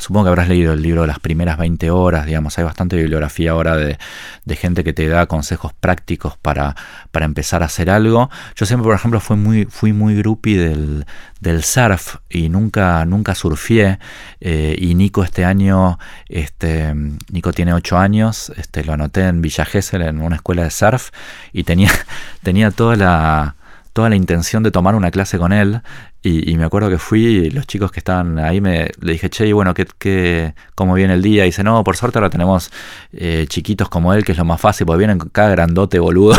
supongo 0.00 0.24
que 0.24 0.28
habrás 0.28 0.48
leído 0.48 0.72
el 0.72 0.82
libro 0.82 1.02
de 1.02 1.06
las 1.06 1.18
primeras 1.18 1.56
20 1.56 1.90
horas, 1.90 2.26
digamos, 2.26 2.58
hay 2.58 2.64
bastante 2.64 2.96
bibliografía 2.96 3.52
ahora 3.52 3.76
de, 3.76 3.98
gente 4.56 4.82
que 4.82 4.92
te 4.92 5.06
da 5.06 5.26
consejos 5.26 5.72
prácticos 5.72 6.36
para, 6.36 6.74
para, 7.10 7.26
empezar 7.26 7.62
a 7.62 7.66
hacer 7.66 7.90
algo. 7.90 8.28
Yo 8.56 8.66
siempre, 8.66 8.86
por 8.86 8.94
ejemplo, 8.94 9.20
fui 9.20 9.36
muy, 9.36 9.64
fui 9.66 9.92
muy 9.92 10.16
groupie 10.16 10.58
del, 10.58 11.06
del 11.40 11.62
surf 11.62 12.16
y 12.28 12.48
nunca, 12.48 13.04
nunca 13.04 13.34
surfié. 13.34 13.98
Eh, 14.40 14.74
y 14.78 14.94
Nico 14.94 15.22
este 15.22 15.44
año, 15.44 15.98
este, 16.28 16.92
Nico 17.30 17.52
tiene 17.52 17.72
8 17.72 17.98
años, 17.98 18.52
este, 18.56 18.84
lo 18.84 18.94
anoté 18.94 19.26
en 19.26 19.40
Villa 19.42 19.64
Gesell 19.64 20.02
en 20.02 20.20
una 20.20 20.36
escuela 20.36 20.64
de 20.64 20.70
surf 20.70 21.10
y 21.52 21.64
tenía, 21.64 21.90
tenía 22.42 22.70
toda 22.70 22.96
la 22.96 23.54
toda 23.94 24.10
la 24.10 24.16
intención 24.16 24.62
de 24.62 24.70
tomar 24.70 24.94
una 24.94 25.10
clase 25.10 25.38
con 25.38 25.52
él 25.52 25.82
y, 26.20 26.56
me 26.56 26.64
acuerdo 26.64 26.90
que 26.90 26.98
fui 26.98 27.24
y 27.24 27.50
los 27.50 27.66
chicos 27.68 27.92
que 27.92 28.00
estaban 28.00 28.40
ahí 28.40 28.60
me 28.60 28.90
le 29.00 29.12
dije, 29.12 29.30
che, 29.30 29.46
y 29.46 29.52
bueno, 29.52 29.72
¿qué, 29.72 29.86
qué, 29.98 30.52
¿cómo 30.74 30.94
viene 30.94 31.14
el 31.14 31.22
día? 31.22 31.44
Y 31.44 31.48
dice, 31.50 31.62
no, 31.62 31.84
por 31.84 31.96
suerte 31.96 32.18
ahora 32.18 32.28
tenemos 32.28 32.72
eh, 33.12 33.46
chiquitos 33.48 33.88
como 33.88 34.12
él, 34.12 34.24
que 34.24 34.32
es 34.32 34.38
lo 34.38 34.44
más 34.44 34.60
fácil, 34.60 34.84
porque 34.84 34.98
vienen 34.98 35.18
cada 35.30 35.50
grandote 35.50 36.00
boludo, 36.00 36.36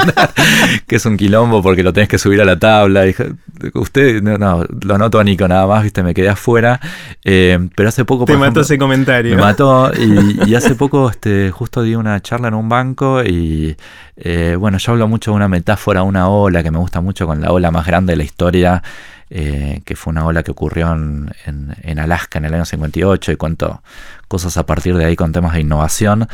que 0.86 0.96
es 0.96 1.04
un 1.04 1.16
quilombo 1.16 1.62
porque 1.62 1.82
lo 1.82 1.92
tenés 1.92 2.08
que 2.08 2.18
subir 2.18 2.40
a 2.40 2.44
la 2.44 2.60
tabla. 2.60 3.02
Y 3.02 3.08
dije, 3.08 3.32
usted, 3.74 4.22
no, 4.22 4.64
lo 4.84 4.98
noto 4.98 5.18
a 5.18 5.24
Nico 5.24 5.48
nada 5.48 5.66
más, 5.66 5.82
viste, 5.82 6.04
me 6.04 6.14
quedé 6.14 6.28
afuera. 6.28 6.80
Eh, 7.24 7.58
pero 7.74 7.88
hace 7.88 8.04
poco... 8.04 8.24
Te 8.24 8.36
mató 8.36 8.60
ese 8.60 8.78
comentario. 8.78 9.34
Me 9.34 9.42
mató 9.42 9.90
y, 9.94 10.54
hace 10.54 10.76
poco 10.76 11.10
este, 11.10 11.50
justo 11.50 11.82
di 11.82 11.96
una 11.96 12.20
charla 12.22 12.48
en 12.48 12.54
un 12.54 12.68
banco 12.68 13.24
y 13.24 13.76
eh, 14.16 14.56
bueno, 14.58 14.78
yo 14.78 14.92
hablo 14.92 15.08
mucho 15.08 15.32
de 15.32 15.36
una 15.36 15.48
metáfora, 15.48 16.04
una 16.04 16.28
ola 16.28 16.62
que 16.62 16.70
me 16.70 16.78
gusta 16.78 17.00
mucho 17.00 17.26
con 17.26 17.40
la 17.40 17.50
ola 17.50 17.70
más 17.72 17.86
grande 17.86 18.12
de 18.12 18.18
la 18.18 18.24
historia 18.24 18.82
eh, 19.30 19.80
que 19.86 19.96
fue 19.96 20.10
una 20.10 20.26
ola 20.26 20.42
que 20.42 20.50
ocurrió 20.50 20.92
en, 20.92 21.98
Alaska 21.98 22.38
en 22.38 22.44
el 22.44 22.54
año 22.54 22.66
58 22.66 23.32
y 23.32 23.36
cuento 23.36 23.82
cosas 24.28 24.56
a 24.58 24.66
partir 24.66 24.94
de 24.96 25.06
ahí 25.06 25.16
con 25.16 25.32
temas 25.32 25.54
de 25.54 25.60
innovación. 25.60 26.28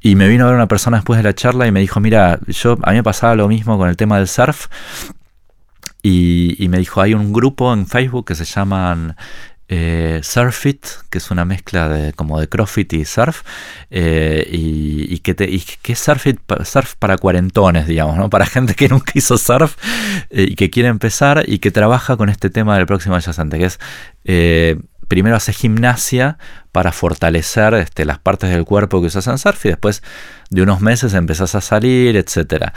Y 0.00 0.14
me 0.14 0.28
vino 0.28 0.44
a 0.44 0.48
ver 0.48 0.54
una 0.54 0.68
persona 0.68 0.98
después 0.98 1.16
de 1.16 1.24
la 1.24 1.34
charla 1.34 1.66
y 1.66 1.72
me 1.72 1.80
dijo, 1.80 1.98
mira, 1.98 2.38
yo 2.46 2.78
a 2.82 2.90
mí 2.90 2.96
me 2.96 3.02
pasaba 3.02 3.34
lo 3.34 3.48
mismo 3.48 3.76
con 3.78 3.88
el 3.88 3.96
tema 3.96 4.18
del 4.18 4.28
surf. 4.28 4.68
Y, 6.02 6.62
y 6.62 6.68
me 6.68 6.78
dijo, 6.78 7.00
hay 7.00 7.14
un 7.14 7.32
grupo 7.32 7.72
en 7.72 7.86
Facebook 7.86 8.26
que 8.26 8.36
se 8.36 8.44
llaman 8.44 9.16
eh, 9.68 10.20
Surfit, 10.22 10.86
que 11.10 11.18
es 11.18 11.30
una 11.30 11.44
mezcla 11.44 11.88
de 11.88 12.12
como 12.12 12.40
de 12.40 12.48
CrossFit 12.48 12.92
y 12.92 13.04
surf, 13.04 13.42
eh, 13.90 14.46
y, 14.50 15.18
que, 15.18 15.34
te, 15.34 15.46
que 15.82 15.92
es 15.92 15.98
Surfit, 15.98 16.38
surf 16.64 16.94
para 16.96 17.18
cuarentones, 17.18 17.86
digamos, 17.86 18.16
¿no? 18.16 18.30
para 18.30 18.46
gente 18.46 18.74
que 18.74 18.88
nunca 18.88 19.12
hizo 19.14 19.38
surf 19.38 19.76
eh, 20.30 20.46
y 20.50 20.54
que 20.54 20.70
quiere 20.70 20.88
empezar 20.88 21.44
y 21.46 21.58
que 21.58 21.70
trabaja 21.70 22.16
con 22.16 22.28
este 22.28 22.50
tema 22.50 22.76
del 22.76 22.86
próximo 22.86 23.16
adyacente, 23.16 23.58
que 23.58 23.64
es 23.64 23.80
eh, 24.24 24.78
primero 25.08 25.36
hace 25.36 25.52
gimnasia 25.52 26.38
para 26.72 26.92
fortalecer 26.92 27.74
este, 27.74 28.04
las 28.04 28.18
partes 28.18 28.50
del 28.50 28.64
cuerpo 28.64 29.00
que 29.00 29.06
usas 29.06 29.26
en 29.26 29.38
surf 29.38 29.66
y 29.66 29.68
después 29.70 30.02
de 30.50 30.62
unos 30.62 30.80
meses 30.80 31.14
empezás 31.14 31.54
a 31.54 31.60
salir, 31.60 32.16
etc. 32.16 32.72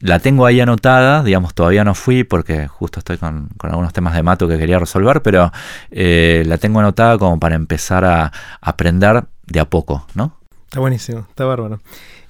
La 0.00 0.18
tengo 0.18 0.46
ahí 0.46 0.60
anotada, 0.60 1.22
digamos, 1.22 1.54
todavía 1.54 1.84
no 1.84 1.94
fui 1.94 2.24
porque 2.24 2.68
justo 2.68 2.98
estoy 2.98 3.18
con, 3.18 3.48
algunos 3.60 3.92
temas 3.92 4.14
de 4.14 4.22
mato 4.22 4.48
que 4.48 4.58
quería 4.58 4.78
resolver, 4.78 5.22
pero 5.22 5.52
eh, 5.90 6.42
la 6.46 6.58
tengo 6.58 6.80
anotada 6.80 7.18
como 7.18 7.38
para 7.38 7.54
empezar 7.54 8.04
a 8.04 8.32
aprender 8.60 9.24
de 9.46 9.60
a 9.60 9.64
poco, 9.66 10.06
¿no? 10.14 10.36
Está 10.74 10.80
buenísimo, 10.80 11.26
está 11.28 11.44
bárbaro. 11.44 11.80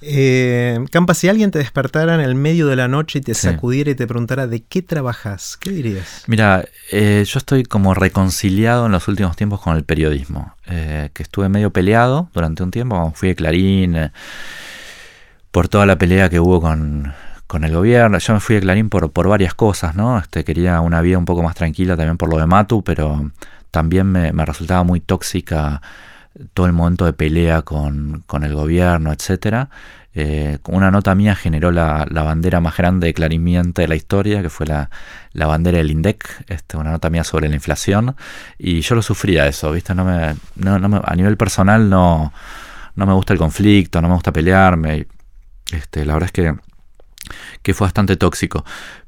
Eh, 0.07 0.85
Campa, 0.91 1.15
si 1.15 1.27
alguien 1.29 1.49
te 1.49 1.57
despertara 1.57 2.13
en 2.13 2.21
el 2.21 2.35
medio 2.35 2.67
de 2.67 2.75
la 2.75 2.87
noche 2.87 3.19
y 3.19 3.21
te 3.23 3.33
sacudiera 3.33 3.89
y 3.89 3.95
te 3.95 4.05
preguntara 4.05 4.45
de 4.45 4.61
qué 4.61 4.83
trabajas, 4.83 5.57
¿qué 5.59 5.71
dirías? 5.71 6.23
Mira, 6.27 6.63
eh, 6.91 7.23
yo 7.27 7.39
estoy 7.39 7.63
como 7.63 7.95
reconciliado 7.95 8.85
en 8.85 8.91
los 8.91 9.07
últimos 9.07 9.35
tiempos 9.35 9.61
con 9.61 9.75
el 9.75 9.83
periodismo, 9.83 10.53
eh, 10.67 11.09
que 11.13 11.23
estuve 11.23 11.49
medio 11.49 11.71
peleado 11.71 12.29
durante 12.35 12.61
un 12.61 12.69
tiempo, 12.69 13.13
fui 13.15 13.29
de 13.29 13.35
Clarín, 13.35 13.95
eh, 13.95 14.11
por 15.49 15.69
toda 15.69 15.87
la 15.87 15.97
pelea 15.97 16.29
que 16.29 16.39
hubo 16.39 16.61
con, 16.61 17.13
el 17.63 17.73
gobierno. 17.73 18.19
Yo 18.19 18.33
me 18.33 18.41
fui 18.41 18.55
de 18.55 18.61
Clarín 18.61 18.89
por, 18.89 19.11
por 19.11 19.27
varias 19.27 19.55
cosas, 19.55 19.95
¿no? 19.95 20.19
Este, 20.19 20.43
quería 20.43 20.81
una 20.81 21.01
vida 21.01 21.17
un 21.17 21.25
poco 21.25 21.41
más 21.41 21.55
tranquila 21.55 21.95
también 21.95 22.17
por 22.17 22.29
lo 22.29 22.37
de 22.37 22.45
Matu, 22.45 22.83
pero 22.83 23.31
también 23.71 24.11
me, 24.11 24.33
me 24.33 24.45
resultaba 24.45 24.83
muy 24.83 24.99
tóxica 24.99 25.81
todo 26.53 26.65
el 26.65 26.73
momento 26.73 27.05
de 27.05 27.13
pelea 27.13 27.61
con, 27.61 28.23
el 28.41 28.53
gobierno, 28.53 29.11
etcétera. 29.11 29.69
Eh, 30.17 30.59
una 30.69 30.91
nota 30.91 31.13
mía 31.13 31.35
generó 31.35 31.71
la, 31.71 32.05
bandera 32.09 32.61
más 32.61 32.77
grande 32.77 33.07
de 33.07 33.13
clarimiento 33.13 33.81
de 33.81 33.87
la 33.87 33.95
historia, 33.95 34.41
que 34.41 34.49
fue 34.49 34.65
la, 34.65 34.89
bandera 35.33 35.77
del 35.77 35.91
INDEC, 35.91 36.45
este, 36.47 36.77
una 36.77 36.91
nota 36.91 37.09
mía 37.09 37.23
sobre 37.23 37.49
la 37.49 37.55
inflación, 37.55 38.15
y 38.57 38.81
yo 38.81 38.95
lo 38.95 39.01
sufría 39.01 39.47
eso, 39.47 39.71
¿viste? 39.71 39.93
No 39.93 40.05
me, 40.05 40.35
no, 40.55 40.89
me, 40.89 41.01
a 41.03 41.15
nivel 41.15 41.37
personal 41.37 41.89
no, 41.89 42.31
no 42.95 43.05
me 43.05 43.13
gusta 43.13 43.33
el 43.33 43.39
conflicto, 43.39 44.01
no 44.01 44.07
me 44.07 44.13
gusta 44.13 44.31
pelearme, 44.31 45.07
este, 45.71 46.05
la 46.05 46.13
verdad 46.13 46.27
es 46.27 46.31
que, 46.31 46.55
que 47.61 47.73
fue 47.73 47.85
bastante 47.85 48.15
tóxico. 48.15 48.65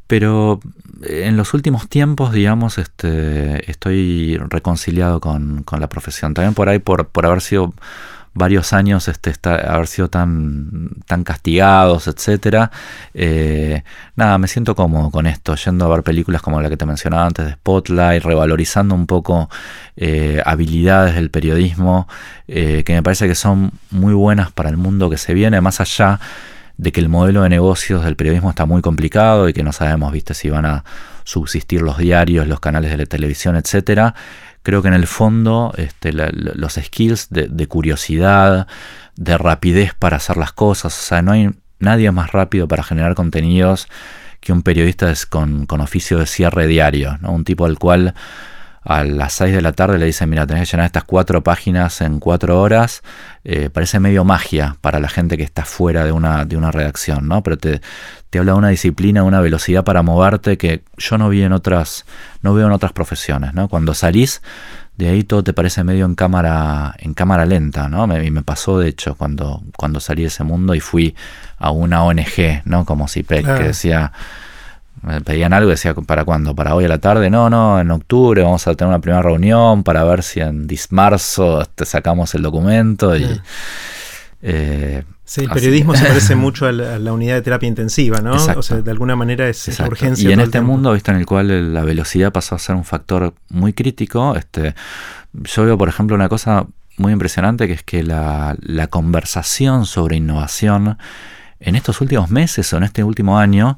Pero 0.08 0.62
en 1.04 1.36
los 1.36 1.54
últimos 1.54 1.90
tiempos, 1.90 2.32
digamos, 2.32 2.78
este, 2.78 3.70
estoy 3.70 4.38
reconciliado 4.38 5.20
con, 5.20 5.66
la 5.80 5.90
profesión. 5.90 6.34
También 6.34 6.54
por 6.54 6.70
ahí, 6.70 6.80
por, 6.80 7.08
por 7.10 7.26
haber 7.26 7.42
sido 7.42 7.74
varios 8.38 8.72
años, 8.72 9.08
este, 9.08 9.34
haber 9.50 9.88
sido 9.88 10.10
tan, 10.10 10.90
tan 11.08 11.24
castigados, 11.24 12.08
etcétera. 12.08 12.72
Eh, 13.14 13.84
nada, 14.16 14.38
me 14.38 14.48
siento 14.48 14.76
cómodo 14.76 15.10
con 15.10 15.26
esto, 15.26 15.56
yendo 15.56 15.86
a 15.86 15.90
ver 15.90 16.04
películas 16.04 16.42
como 16.42 16.62
la 16.62 16.70
que 16.70 16.78
te 16.78 16.86
mencionaba 16.86 17.26
antes 17.26 17.46
de 17.46 17.54
Spotlight, 17.54 18.24
revalorizando 18.24 18.96
un 18.96 19.08
poco 19.08 19.50
eh, 19.96 20.42
habilidades 20.46 21.16
del 21.16 21.32
periodismo, 21.32 22.08
eh, 22.48 22.84
que 22.86 22.94
me 22.94 23.04
parece 23.04 23.28
que 23.28 23.36
son 23.36 23.72
muy 23.90 24.14
buenas 24.14 24.52
para 24.52 24.70
el 24.70 24.78
mundo 24.78 25.10
que 25.10 25.18
se 25.18 25.34
viene, 25.34 25.60
más 25.60 25.82
allá 25.82 26.20
de 26.78 26.92
que 26.92 27.00
el 27.00 27.10
modelo 27.10 27.42
de 27.44 27.50
negocios 27.50 28.04
del 28.04 28.16
periodismo 28.16 28.50
está 28.50 28.66
muy 28.66 28.82
complicado 28.82 29.50
y 29.50 29.54
que 29.54 29.64
no 29.64 29.74
sabemos, 29.74 30.12
viste, 30.12 30.34
si 30.34 30.50
van 30.50 30.66
a 30.66 30.84
subsistir 31.24 31.82
los 31.82 31.98
diarios, 31.98 32.48
los 32.48 32.60
canales 32.60 32.92
de 32.92 32.98
la 32.98 33.06
televisión, 33.06 33.56
etcétera. 33.56 34.14
Creo 34.62 34.82
que 34.82 34.88
en 34.88 34.94
el 34.94 35.08
fondo 35.08 35.74
este, 35.78 36.12
los 36.14 36.74
skills 36.74 37.30
de, 37.30 37.68
curiosidad, 37.68 38.68
de 39.16 39.38
rapidez 39.38 39.94
para 39.98 40.18
hacer 40.18 40.38
las 40.38 40.52
cosas, 40.52 40.98
o 40.98 41.02
sea, 41.02 41.22
no 41.22 41.32
hay 41.32 41.50
nadie 41.80 42.12
más 42.12 42.32
rápido 42.32 42.68
para 42.68 42.84
generar 42.84 43.16
contenidos 43.16 43.88
que 44.40 44.54
un 44.54 44.62
periodista 44.62 45.12
con, 45.30 45.66
con 45.66 45.82
oficio 45.82 46.20
de 46.20 46.26
cierre 46.26 46.68
diario, 46.68 47.18
¿no? 47.22 47.32
un 47.32 47.44
tipo 47.44 47.66
al 47.66 47.80
cual 47.80 48.14
a 48.88 49.03
las 49.03 49.34
6 49.34 49.53
de 49.53 49.62
la 49.62 49.74
tarde 49.74 49.98
le 49.98 50.06
dicen, 50.06 50.29
mira, 50.29 50.48
tenés 50.48 50.70
que 50.70 50.72
llenar 50.77 50.86
estas 50.86 51.03
cuatro 51.03 51.44
páginas 51.44 52.00
en 52.00 52.20
cuatro 52.20 52.62
horas, 52.62 53.03
eh, 53.44 53.70
parece 53.70 54.00
medio 54.00 54.24
magia 54.24 54.77
para 54.79 55.01
la 55.01 55.10
gente 55.10 55.36
que 55.36 55.44
está 55.44 55.65
fuera 55.65 56.06
de 56.06 56.13
una, 56.13 56.46
de 56.46 56.56
una 56.56 56.72
redacción, 56.72 57.27
¿no? 57.27 57.44
Pero 57.44 57.58
te, 57.58 57.82
te 58.29 58.39
habla 58.39 58.53
de 58.53 58.58
una 58.60 58.70
disciplina, 58.70 59.24
una 59.24 59.41
velocidad 59.41 59.84
para 59.84 60.03
moverte 60.03 60.58
que 60.58 60.84
yo 60.98 61.17
no 61.17 61.27
vi 61.27 61.44
en 61.44 61.51
otras, 61.51 62.06
no 62.41 62.53
veo 62.53 62.67
en 62.67 62.72
otras 62.72 62.94
profesiones, 62.94 63.53
¿no? 63.53 63.67
Cuando 63.67 63.94
salís 63.94 64.41
de 64.96 65.10
ahí 65.10 65.24
todo 65.24 65.44
te 65.44 65.53
parece 65.53 65.84
medio 65.84 66.06
en 66.06 66.15
cámara, 66.15 66.96
en 66.98 67.13
cámara 67.13 67.46
lenta, 67.46 67.89
¿no? 67.89 68.08
Me, 68.08 68.32
me 68.32 68.41
pasó 68.41 68.79
de 68.79 68.88
hecho 68.88 69.15
cuando, 69.15 69.62
cuando 69.77 70.00
salí 70.00 70.22
de 70.22 70.29
ese 70.29 70.46
mundo 70.46 70.74
y 70.74 70.79
fui 70.79 71.13
a 71.58 71.72
una 71.72 72.03
ONG, 72.03 72.62
¿no? 72.63 72.86
Como 72.86 73.08
CIPEC, 73.08 73.46
que 73.58 73.63
decía, 73.63 74.12
me 75.01 75.22
pedían 75.22 75.54
algo, 75.54 75.70
decía, 75.70 75.94
¿para 75.94 76.25
cuándo? 76.25 76.56
¿Para 76.56 76.75
hoy 76.75 76.86
a 76.86 76.88
la 76.88 76.98
tarde? 77.00 77.30
No, 77.30 77.50
no, 77.50 77.80
en 77.80 77.92
octubre 77.92 78.42
vamos 78.42 78.68
a 78.68 78.75
tener 78.75 78.89
una 78.89 79.00
primera 79.00 79.22
reunión 79.22 79.84
para 79.84 80.04
ver 80.04 80.24
si 80.24 80.39
en 80.39 80.68
marzo 80.89 81.66
te 81.75 81.86
sacamos 81.86 82.34
el 82.36 82.42
documento 82.42 83.16
y... 83.16 83.39
Eh, 84.39 85.04
sí, 85.25 85.42
el 85.42 85.50
periodismo 85.50 85.96
se 85.96 86.06
parece 86.06 86.36
mucho 86.36 86.68
a 86.68 86.72
la, 86.72 87.12
unidad 87.12 87.36
de 87.36 87.42
terapia 87.42 87.68
intensiva, 87.68 88.22
¿no? 88.22 88.34
O 88.34 88.62
sea, 88.62 88.82
de 88.82 88.92
alguna 88.92 89.16
manera 89.16 89.50
es, 89.50 89.68
es 89.68 89.80
urgencia. 89.80 90.30
Y 90.30 90.34
en 90.34 90.39
este 90.39 90.62
mundo, 90.62 90.94
¿viste? 90.94 91.12
en 91.12 91.18
el 91.18 91.25
cual 91.25 91.74
la 91.74 91.84
velocidad 91.84 92.32
pasó 92.32 92.56
a 92.56 92.60
ser 92.60 92.75
un 92.75 92.86
factor 92.86 93.34
muy 93.50 93.74
crítico, 93.74 94.36
este, 94.36 94.75
yo 95.34 95.66
veo, 95.66 95.77
por 95.77 95.89
ejemplo, 95.89 96.16
una 96.16 96.30
cosa 96.30 96.68
muy 96.98 97.13
impresionante 97.13 97.68
que 97.68 97.74
es 97.74 97.84
que 97.84 98.04
la, 98.04 98.56
la 98.60 98.88
conversación 98.88 99.86
sobre 99.86 100.18
innovación 100.18 100.98
en 101.60 101.75
estos 101.75 102.01
últimos 102.01 102.30
meses 102.30 102.72
o 102.74 102.77
en 102.77 102.84
este 102.84 103.04
último 103.04 103.39
año 103.39 103.77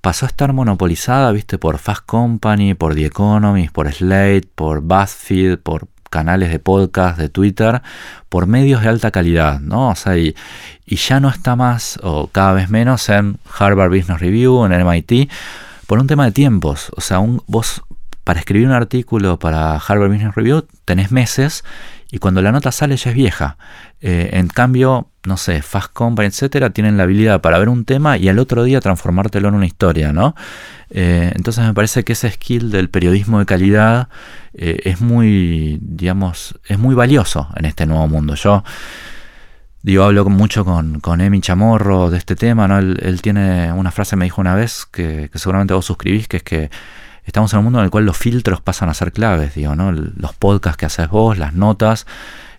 pasó 0.00 0.26
a 0.26 0.28
estar 0.28 0.52
monopolizada, 0.52 1.32
viste, 1.32 1.58
por 1.58 1.78
Fast 1.78 2.04
Company, 2.06 2.74
por 2.74 2.94
The 2.94 3.06
Economist, 3.06 3.72
por 3.72 3.92
Slate, 3.92 4.48
por 4.54 4.80
BuzzFeed, 4.80 5.58
por 5.58 5.88
canales 6.10 6.50
de 6.50 6.58
podcast, 6.58 7.18
de 7.18 7.28
Twitter, 7.28 7.82
por 8.28 8.46
medios 8.46 8.82
de 8.82 8.88
alta 8.88 9.10
calidad, 9.10 9.60
¿no? 9.60 9.90
O 9.90 9.94
sea, 9.94 10.16
y, 10.16 10.34
ya 10.86 11.20
no 11.20 11.28
está 11.28 11.56
más, 11.56 11.98
o 12.02 12.28
cada 12.28 12.52
vez 12.52 12.70
menos, 12.70 13.08
en 13.08 13.38
Harvard 13.58 13.90
Business 13.90 14.20
Review, 14.20 14.64
en 14.64 14.72
MIT, 14.72 15.30
por 15.86 15.98
un 15.98 16.06
tema 16.06 16.24
de 16.24 16.32
tiempos. 16.32 16.90
O 16.96 17.00
sea, 17.00 17.18
un, 17.18 17.42
vos 17.46 17.82
para 18.24 18.40
escribir 18.40 18.66
un 18.66 18.74
artículo 18.74 19.38
para 19.38 19.76
Harvard 19.76 20.10
Business 20.10 20.34
Review 20.34 20.66
tenés 20.84 21.10
meses 21.10 21.64
y 22.10 22.18
cuando 22.18 22.42
la 22.42 22.52
nota 22.52 22.72
sale 22.72 22.96
ya 22.96 23.10
es 23.10 23.16
vieja. 23.16 23.56
Eh, 24.02 24.30
en 24.34 24.48
cambio, 24.48 25.07
no 25.24 25.36
sé, 25.36 25.62
Fast 25.62 25.92
Company, 25.92 26.28
etcétera, 26.28 26.70
tienen 26.70 26.96
la 26.96 27.02
habilidad 27.02 27.40
para 27.40 27.58
ver 27.58 27.68
un 27.68 27.84
tema 27.84 28.16
y 28.16 28.28
al 28.28 28.38
otro 28.38 28.64
día 28.64 28.80
transformártelo 28.80 29.48
en 29.48 29.54
una 29.54 29.66
historia, 29.66 30.12
¿no? 30.12 30.34
Eh, 30.90 31.32
entonces 31.34 31.64
me 31.64 31.74
parece 31.74 32.04
que 32.04 32.14
ese 32.14 32.30
skill 32.30 32.70
del 32.70 32.88
periodismo 32.88 33.38
de 33.38 33.46
calidad 33.46 34.08
eh, 34.54 34.80
es 34.84 35.00
muy, 35.00 35.78
digamos, 35.82 36.58
es 36.66 36.78
muy 36.78 36.94
valioso 36.94 37.48
en 37.56 37.64
este 37.64 37.84
nuevo 37.86 38.06
mundo. 38.08 38.34
Yo 38.36 38.64
digo, 39.82 40.04
hablo 40.04 40.24
mucho 40.26 40.64
con, 40.64 41.00
con 41.00 41.20
Emi 41.20 41.40
Chamorro 41.40 42.10
de 42.10 42.18
este 42.18 42.36
tema, 42.36 42.68
¿no? 42.68 42.78
Él, 42.78 43.20
tiene 43.22 43.72
una 43.72 43.90
frase, 43.90 44.16
me 44.16 44.24
dijo 44.24 44.40
una 44.40 44.54
vez, 44.54 44.86
que, 44.90 45.28
que 45.32 45.38
seguramente 45.38 45.74
vos 45.74 45.84
suscribís, 45.84 46.28
que 46.28 46.38
es 46.38 46.42
que 46.42 46.70
estamos 47.24 47.52
en 47.52 47.58
un 47.58 47.64
mundo 47.64 47.80
en 47.80 47.84
el 47.84 47.90
cual 47.90 48.06
los 48.06 48.16
filtros 48.16 48.60
pasan 48.60 48.88
a 48.88 48.94
ser 48.94 49.12
claves, 49.12 49.54
digo, 49.54 49.74
¿no? 49.76 49.92
Los 49.92 50.32
podcasts 50.34 50.78
que 50.78 50.86
haces 50.86 51.10
vos, 51.10 51.36
las 51.36 51.52
notas, 51.52 52.06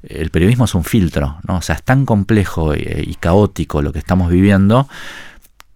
el 0.04 0.30
periodismo 0.30 0.66
es 0.66 0.76
un 0.76 0.84
filtro, 0.84 1.38
¿no? 1.48 1.58
O 1.58 1.62
sea, 1.62 1.76
es 1.76 1.84
tan 1.84 2.06
complejo 2.06 2.76
y, 2.76 3.16
caótico 3.20 3.82
lo 3.82 3.92
que 3.92 4.00
estamos 4.00 4.32
viviendo 4.32 4.88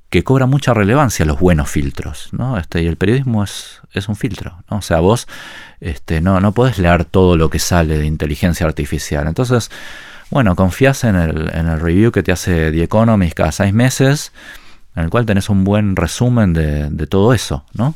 que 0.09 0.23
cobra 0.23 0.45
mucha 0.45 0.75
relevancia 0.75 1.25
los 1.25 1.39
buenos 1.39 1.71
filtros, 1.71 2.29
¿no? 2.33 2.59
Este, 2.59 2.83
y 2.83 2.85
el 2.85 2.97
periodismo 2.97 3.43
es, 3.43 3.81
es 3.93 4.07
un 4.07 4.15
filtro, 4.15 4.63
¿no? 4.69 4.77
O 4.77 4.81
sea, 4.83 4.99
vos 4.99 5.27
este, 5.81 6.21
no, 6.21 6.39
no 6.39 6.51
podés 6.51 6.77
leer 6.77 7.03
todo 7.03 7.35
lo 7.35 7.49
que 7.49 7.57
sale 7.57 7.97
de 7.97 8.05
inteligencia 8.05 8.67
artificial. 8.67 9.27
Entonces, 9.27 9.71
bueno, 10.29 10.55
confías 10.55 11.03
en 11.03 11.15
el, 11.15 11.49
en 11.53 11.67
el 11.67 11.79
review 11.79 12.11
que 12.11 12.21
te 12.21 12.31
hace 12.31 12.71
The 12.71 12.83
Economist 12.83 13.33
cada 13.33 13.51
seis 13.51 13.73
meses, 13.73 14.31
en 14.95 15.03
el 15.03 15.09
cual 15.09 15.25
tenés 15.25 15.49
un 15.49 15.63
buen 15.63 15.95
resumen 15.95 16.53
de, 16.53 16.91
de 16.91 17.07
todo 17.07 17.33
eso, 17.33 17.65
¿no? 17.73 17.95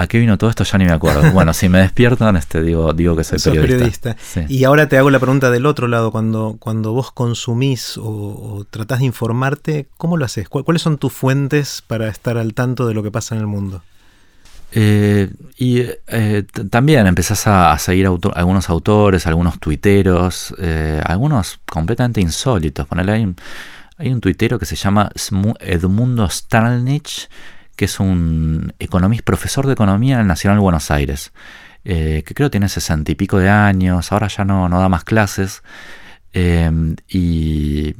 ¿A 0.00 0.06
qué 0.06 0.18
vino 0.18 0.38
todo 0.38 0.48
esto? 0.48 0.64
Ya 0.64 0.78
ni 0.78 0.86
me 0.86 0.92
acuerdo. 0.92 1.30
Bueno, 1.34 1.52
si 1.52 1.68
me 1.68 1.78
despiertan, 1.78 2.34
este, 2.34 2.62
digo, 2.62 2.94
digo 2.94 3.14
que 3.14 3.22
soy 3.22 3.38
periodista. 3.38 4.16
Y 4.48 4.64
ahora 4.64 4.88
te 4.88 4.96
hago 4.96 5.10
la 5.10 5.18
pregunta 5.18 5.50
del 5.50 5.66
otro 5.66 5.88
lado. 5.88 6.10
Cuando, 6.10 6.56
cuando 6.58 6.92
vos 6.92 7.12
consumís 7.12 7.98
o, 7.98 8.64
tratás 8.70 9.00
de 9.00 9.04
informarte, 9.04 9.88
¿cómo 9.98 10.16
lo 10.16 10.24
haces? 10.24 10.48
¿Cuáles 10.48 10.80
son 10.80 10.96
tus 10.96 11.12
fuentes 11.12 11.82
para 11.86 12.08
estar 12.08 12.38
al 12.38 12.54
tanto 12.54 12.88
de 12.88 12.94
lo 12.94 13.02
que 13.02 13.10
pasa 13.10 13.34
en 13.34 13.42
el 13.42 13.46
mundo? 13.46 13.82
Eh, 14.72 15.30
y 15.58 15.82
eh, 16.06 16.44
también 16.70 17.06
empezás 17.06 17.46
a, 17.46 17.76
seguir 17.76 18.06
algunos 18.06 18.70
autores, 18.70 19.26
algunos 19.26 19.60
tuiteros, 19.60 20.54
eh, 20.58 21.02
algunos 21.04 21.60
completamente 21.70 22.22
insólitos. 22.22 22.86
Ponele, 22.86 23.12
hay, 23.12 23.34
hay 23.98 24.10
un 24.10 24.22
tuitero 24.22 24.58
que 24.58 24.64
se 24.64 24.76
llama 24.76 25.10
Edmundo 25.60 26.26
Stalnich 26.30 27.28
que 27.80 27.86
es 27.86 27.98
un 27.98 28.74
economista, 28.78 29.24
profesor 29.24 29.66
de 29.66 29.72
economía 29.72 30.16
en 30.16 30.20
el 30.20 30.26
Nacional 30.26 30.58
de 30.58 30.62
Buenos 30.62 30.90
Aires, 30.90 31.32
eh, 31.82 32.22
que 32.26 32.34
creo 32.34 32.50
tiene 32.50 32.68
sesenta 32.68 33.10
y 33.10 33.14
pico 33.14 33.38
de 33.38 33.48
años, 33.48 34.12
ahora 34.12 34.28
ya 34.28 34.44
no, 34.44 34.68
no 34.68 34.78
da 34.78 34.90
más 34.90 35.02
clases, 35.02 35.62
eh, 36.34 36.70
y 37.08 37.94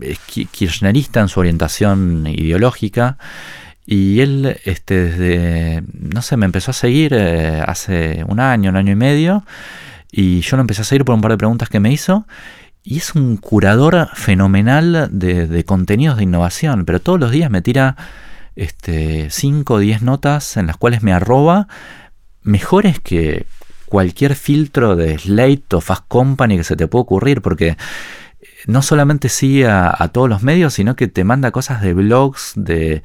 es 0.00 0.18
kirchnerista 0.50 1.20
en 1.20 1.28
su 1.28 1.38
orientación 1.38 2.26
ideológica, 2.26 3.16
y 3.86 4.18
él, 4.22 4.58
este, 4.64 5.04
desde, 5.04 5.84
no 5.92 6.20
sé, 6.20 6.36
me 6.36 6.46
empezó 6.46 6.72
a 6.72 6.74
seguir 6.74 7.14
eh, 7.14 7.62
hace 7.64 8.24
un 8.26 8.40
año, 8.40 8.70
un 8.70 8.76
año 8.76 8.90
y 8.90 8.96
medio, 8.96 9.44
y 10.10 10.40
yo 10.40 10.56
lo 10.56 10.62
empecé 10.62 10.80
a 10.80 10.84
seguir 10.84 11.04
por 11.04 11.14
un 11.14 11.20
par 11.20 11.30
de 11.30 11.38
preguntas 11.38 11.68
que 11.68 11.78
me 11.78 11.92
hizo, 11.92 12.26
y 12.82 12.96
es 12.96 13.14
un 13.14 13.36
curador 13.36 14.08
fenomenal 14.14 15.10
de 15.12 15.64
contenidos 15.64 16.16
de 16.16 16.24
innovación, 16.24 16.84
pero 16.84 17.00
todos 17.00 17.20
los 17.20 17.30
días 17.30 17.52
me 17.52 17.62
tira 17.62 17.96
este, 18.56 19.30
5 19.30 19.74
o 19.74 19.78
10 19.78 20.02
notas 20.02 20.56
en 20.56 20.66
las 20.66 20.76
cuales 20.76 21.02
me 21.02 21.12
arroba 21.12 21.68
mejores 22.42 23.00
que 23.00 23.46
cualquier 23.86 24.34
filtro 24.34 24.96
de 24.96 25.18
Slate 25.18 25.76
o 25.76 25.80
Fast 25.80 26.04
Company 26.08 26.56
que 26.56 26.64
se 26.64 26.76
te 26.76 26.88
pueda 26.88 27.02
ocurrir, 27.02 27.42
porque 27.42 27.76
no 28.66 28.82
solamente 28.82 29.28
sigue 29.28 29.68
a, 29.68 30.10
todos 30.12 30.28
los 30.28 30.42
medios, 30.42 30.74
sino 30.74 30.96
que 30.96 31.06
te 31.06 31.24
manda 31.24 31.50
cosas 31.50 31.82
de 31.82 31.94
blogs, 31.94 32.52
de 32.56 33.02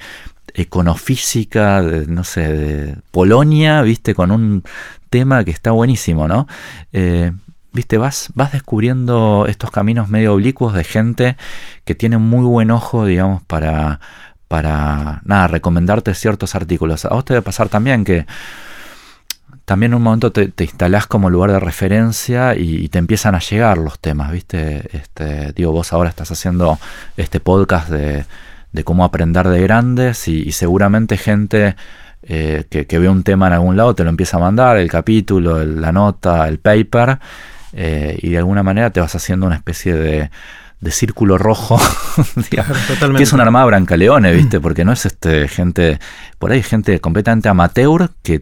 econofísica, 0.53 1.81
de, 1.81 2.07
no 2.07 2.23
sé, 2.23 2.51
de 2.51 2.95
Polonia, 3.11 3.81
viste, 3.83 4.15
con 4.15 4.31
un 4.31 4.63
tema 5.09 5.43
que 5.43 5.51
está 5.51 5.71
buenísimo, 5.71 6.27
¿no? 6.27 6.47
Eh, 6.93 7.31
viste, 7.73 7.97
vas, 7.97 8.31
vas 8.33 8.51
descubriendo 8.51 9.45
estos 9.47 9.71
caminos 9.71 10.09
medio 10.09 10.33
oblicuos 10.33 10.73
de 10.73 10.83
gente 10.83 11.37
que 11.85 11.95
tiene 11.95 12.17
muy 12.17 12.45
buen 12.45 12.71
ojo, 12.71 13.05
digamos, 13.05 13.43
para, 13.43 13.99
para, 14.51 15.21
nada, 15.23 15.47
recomendarte 15.47 16.13
ciertos 16.13 16.55
artículos. 16.55 17.05
A 17.05 17.13
vos 17.13 17.23
te 17.23 17.33
debe 17.33 17.41
pasar 17.41 17.69
también 17.69 18.03
que 18.03 18.25
también 19.63 19.93
en 19.93 19.95
un 19.95 20.03
momento 20.03 20.33
te, 20.33 20.51
instalás 20.61 21.07
como 21.07 21.29
lugar 21.29 21.53
de 21.53 21.59
referencia 21.61 22.55
y, 22.57 22.89
te 22.89 22.99
empiezan 22.99 23.33
a 23.33 23.39
llegar 23.39 23.77
los 23.77 23.97
temas, 23.99 24.29
¿viste? 24.29 24.89
Este, 24.91 25.53
digo, 25.53 25.71
vos 25.71 25.93
ahora 25.93 26.09
estás 26.09 26.31
haciendo 26.31 26.77
este 27.15 27.39
podcast 27.39 27.87
de, 27.89 28.25
cómo 28.83 29.05
aprender 29.05 29.47
de 29.47 29.61
grandes 29.61 30.27
y, 30.27 30.51
seguramente 30.51 31.15
gente 31.15 31.77
eh, 32.23 32.65
que, 32.69 32.99
ve 32.99 33.07
un 33.07 33.23
tema 33.23 33.47
en 33.47 33.53
algún 33.53 33.77
lado 33.77 33.95
te 33.95 34.03
lo 34.03 34.09
empieza 34.09 34.35
a 34.35 34.41
mandar, 34.41 34.75
el 34.75 34.91
capítulo, 34.91 35.63
la 35.63 35.93
nota, 35.93 36.45
el 36.49 36.59
paper, 36.59 37.19
eh, 37.71 38.19
y 38.21 38.31
de 38.31 38.37
alguna 38.37 38.63
manera 38.63 38.89
te 38.89 38.99
vas 38.99 39.15
haciendo 39.15 39.45
una 39.45 39.55
especie 39.55 39.93
de 39.95 40.29
de 40.81 40.91
círculo 40.91 41.37
rojo, 41.37 41.79
que 42.49 43.23
es 43.23 43.33
una 43.33 43.43
armada 43.43 43.65
brancaleone, 43.65 44.33
¿viste? 44.33 44.59
Porque 44.59 44.83
no 44.83 44.91
es 44.91 45.05
este 45.05 45.47
gente, 45.47 45.99
por 46.39 46.51
ahí 46.51 46.63
gente 46.63 46.99
completamente 46.99 47.49
amateur 47.49 48.09
que 48.23 48.41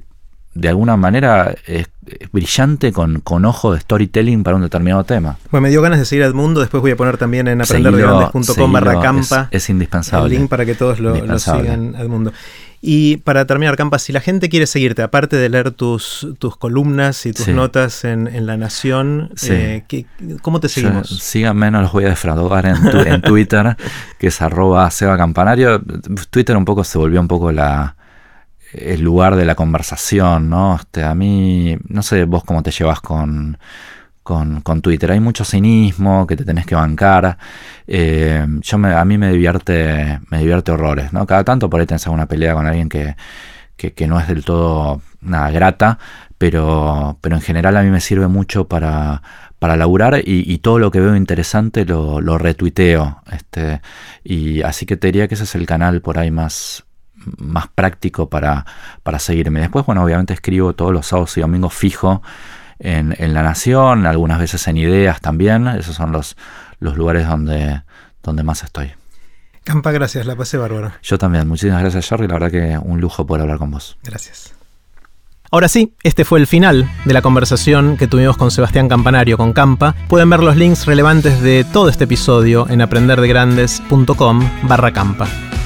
de 0.54 0.70
alguna 0.70 0.98
manera 0.98 1.54
es, 1.68 1.88
brillante 2.32 2.92
con, 2.92 3.20
con, 3.22 3.46
ojo 3.46 3.74
de 3.74 3.82
storytelling 3.82 4.44
para 4.44 4.56
un 4.56 4.64
determinado 4.64 5.04
tema. 5.04 5.38
Bueno, 5.52 5.64
me 5.64 5.70
dio 5.70 5.82
ganas 5.82 6.00
de 6.00 6.06
seguir 6.06 6.24
a 6.24 6.28
Edmundo, 6.28 6.62
después 6.62 6.82
voy 6.82 6.92
a 6.92 6.96
poner 6.96 7.18
también 7.18 7.48
en 7.48 7.62
aprenderdegrandes.com 7.62 8.72
barra 8.72 9.00
campa. 9.00 9.48
Es, 9.52 9.70
indispensable. 9.70 10.34
El 10.34 10.42
link 10.42 10.50
para 10.50 10.66
que 10.66 10.76
todos 10.76 11.00
lo, 11.00 11.16
lo 11.24 11.40
sigan, 11.40 11.94
Edmundo. 11.96 12.34
Y 12.82 13.18
para 13.18 13.46
terminar, 13.46 13.76
Campa, 13.76 14.00
si 14.00 14.14
la 14.14 14.22
gente 14.22 14.48
quiere 14.48 14.66
seguirte, 14.66 15.02
aparte 15.02 15.36
de 15.36 15.50
leer 15.50 15.72
tus, 15.72 16.28
tus 16.40 16.56
columnas 16.56 17.26
y 17.26 17.34
tus 17.34 17.50
notas 17.50 18.06
en, 18.06 18.46
La 18.46 18.56
Nación, 18.56 19.32
eh, 19.50 19.84
¿cómo 20.42 20.62
te 20.62 20.70
seguimos? 20.70 21.10
síganme, 21.10 21.72
no 21.72 21.82
los 21.82 21.92
voy 21.92 22.06
a 22.06 22.10
defraudar 22.10 22.66
en, 22.66 23.22
Twitter, 23.22 23.76
que 24.18 24.28
es 24.28 24.42
arroba 24.42 24.90
Seba 24.92 25.18
Campanario. 25.18 25.82
Twitter 26.30 26.56
un 26.56 26.66
poco 26.66 26.86
se 26.86 26.98
volvió 26.98 27.20
un 27.20 27.28
poco 27.28 27.52
la 27.52 27.96
el 28.72 29.02
lugar 29.02 29.36
de 29.36 29.46
la 29.46 29.56
conversación, 29.56 30.50
¿no? 30.50 30.76
Este, 30.76 31.04
a 31.04 31.16
mí, 31.16 31.76
no 31.88 32.04
sé 32.04 32.26
vos 32.26 32.44
cómo 32.44 32.62
te 32.62 32.72
llevas 32.72 33.02
con 33.02 33.58
con, 34.24 34.82
Twitter. 34.82 35.12
Hay 35.12 35.20
mucho 35.20 35.44
cinismo 35.44 36.28
que 36.28 36.36
te 36.36 36.46
tenés 36.46 36.66
que 36.66 36.76
bancar. 36.76 37.38
Eh, 37.88 38.46
yo 38.62 38.78
me, 38.78 38.94
a 38.94 39.04
mí 39.06 39.18
me 39.18 39.32
divierte, 39.32 40.20
me 40.30 40.40
divierte 40.40 40.72
horrores. 40.72 41.10
Cada 41.28 41.44
tanto 41.44 41.70
por 41.70 41.80
ahí 41.80 41.86
tenés 41.86 42.06
alguna 42.06 42.28
pelea 42.28 42.54
con 42.54 42.68
alguien 42.68 42.90
que, 42.90 43.16
que, 43.76 44.08
no 44.08 44.20
es 44.20 44.28
del 44.28 44.46
todo 44.46 45.02
nada, 45.22 45.50
grata, 45.52 46.00
pero, 46.38 47.18
pero 47.22 47.36
en 47.36 47.42
general 47.42 47.78
a 47.78 47.82
mí 47.82 47.90
me 47.90 48.02
sirve 48.02 48.28
mucho 48.28 48.68
para, 48.68 49.22
para 49.58 49.76
laburar 49.76 50.22
y, 50.24 50.58
todo 50.60 50.80
lo 50.80 50.92
que 50.92 51.00
veo 51.00 51.16
interesante 51.16 51.86
lo, 51.86 52.22
lo 52.22 52.38
retuiteo. 52.38 53.22
Este, 53.32 53.82
y 54.24 54.62
así 54.62 54.86
que 54.86 54.98
te 54.98 55.08
diría 55.08 55.28
que 55.28 55.36
ese 55.36 55.46
es 55.46 55.56
el 55.56 55.66
canal 55.66 56.02
por 56.02 56.20
ahí 56.20 56.30
más, 56.30 56.86
más 57.38 57.68
práctico 57.68 58.30
para, 58.30 58.66
para 59.04 59.20
seguirme. 59.20 59.60
Después, 59.60 59.86
bueno, 59.86 60.04
obviamente 60.04 60.34
escribo 60.34 60.74
todos 60.74 60.94
los 60.94 61.08
sábados 61.08 61.38
y 61.38 61.42
domingos 61.42 61.74
fijo 61.74 62.22
en, 62.80 63.16
en, 63.18 63.34
La 63.34 63.44
Nación, 63.44 64.06
algunas 64.06 64.40
veces 64.40 64.68
en 64.68 64.78
Ideas 64.78 65.22
también. 65.22 65.68
Esos 65.68 65.96
son 65.96 66.12
los, 66.12 66.38
los 66.80 66.98
lugares 66.98 67.28
donde, 67.28 67.84
donde 68.24 68.44
más 68.44 68.64
estoy. 68.64 68.92
Campa, 69.64 69.92
gracias, 69.92 70.26
la 70.26 70.36
pasé 70.36 70.58
bárbaro. 70.58 70.92
Yo 71.04 71.18
también, 71.18 71.48
muchísimas 71.48 71.82
gracias 71.82 72.10
Jerry, 72.10 72.28
la 72.28 72.34
verdad 72.34 72.52
que 72.52 72.80
un 72.82 73.00
lujo 73.00 73.26
poder 73.26 73.44
hablar 73.44 73.58
con 73.58 73.72
vos. 73.72 73.98
Gracias. 74.04 74.54
Ahora 75.52 75.68
sí, 75.68 75.96
este 76.04 76.26
fue 76.26 76.40
el 76.40 76.48
final 76.48 76.90
de 77.06 77.14
la 77.14 77.22
conversación 77.24 77.98
que 77.98 78.08
tuvimos 78.08 78.38
con 78.38 78.52
Sebastián 78.52 78.88
Campanario 78.88 79.36
con 79.36 79.54
Campa. 79.54 79.96
Pueden 80.08 80.30
ver 80.30 80.42
los 80.42 80.56
links 80.56 80.86
relevantes 80.86 81.42
de 81.42 81.64
todo 81.64 81.90
este 81.90 82.04
episodio 82.04 82.68
en 82.70 82.82
aprenderdegrandes.com 82.82 84.50
barra 84.68 84.92
Campa. 84.94 85.28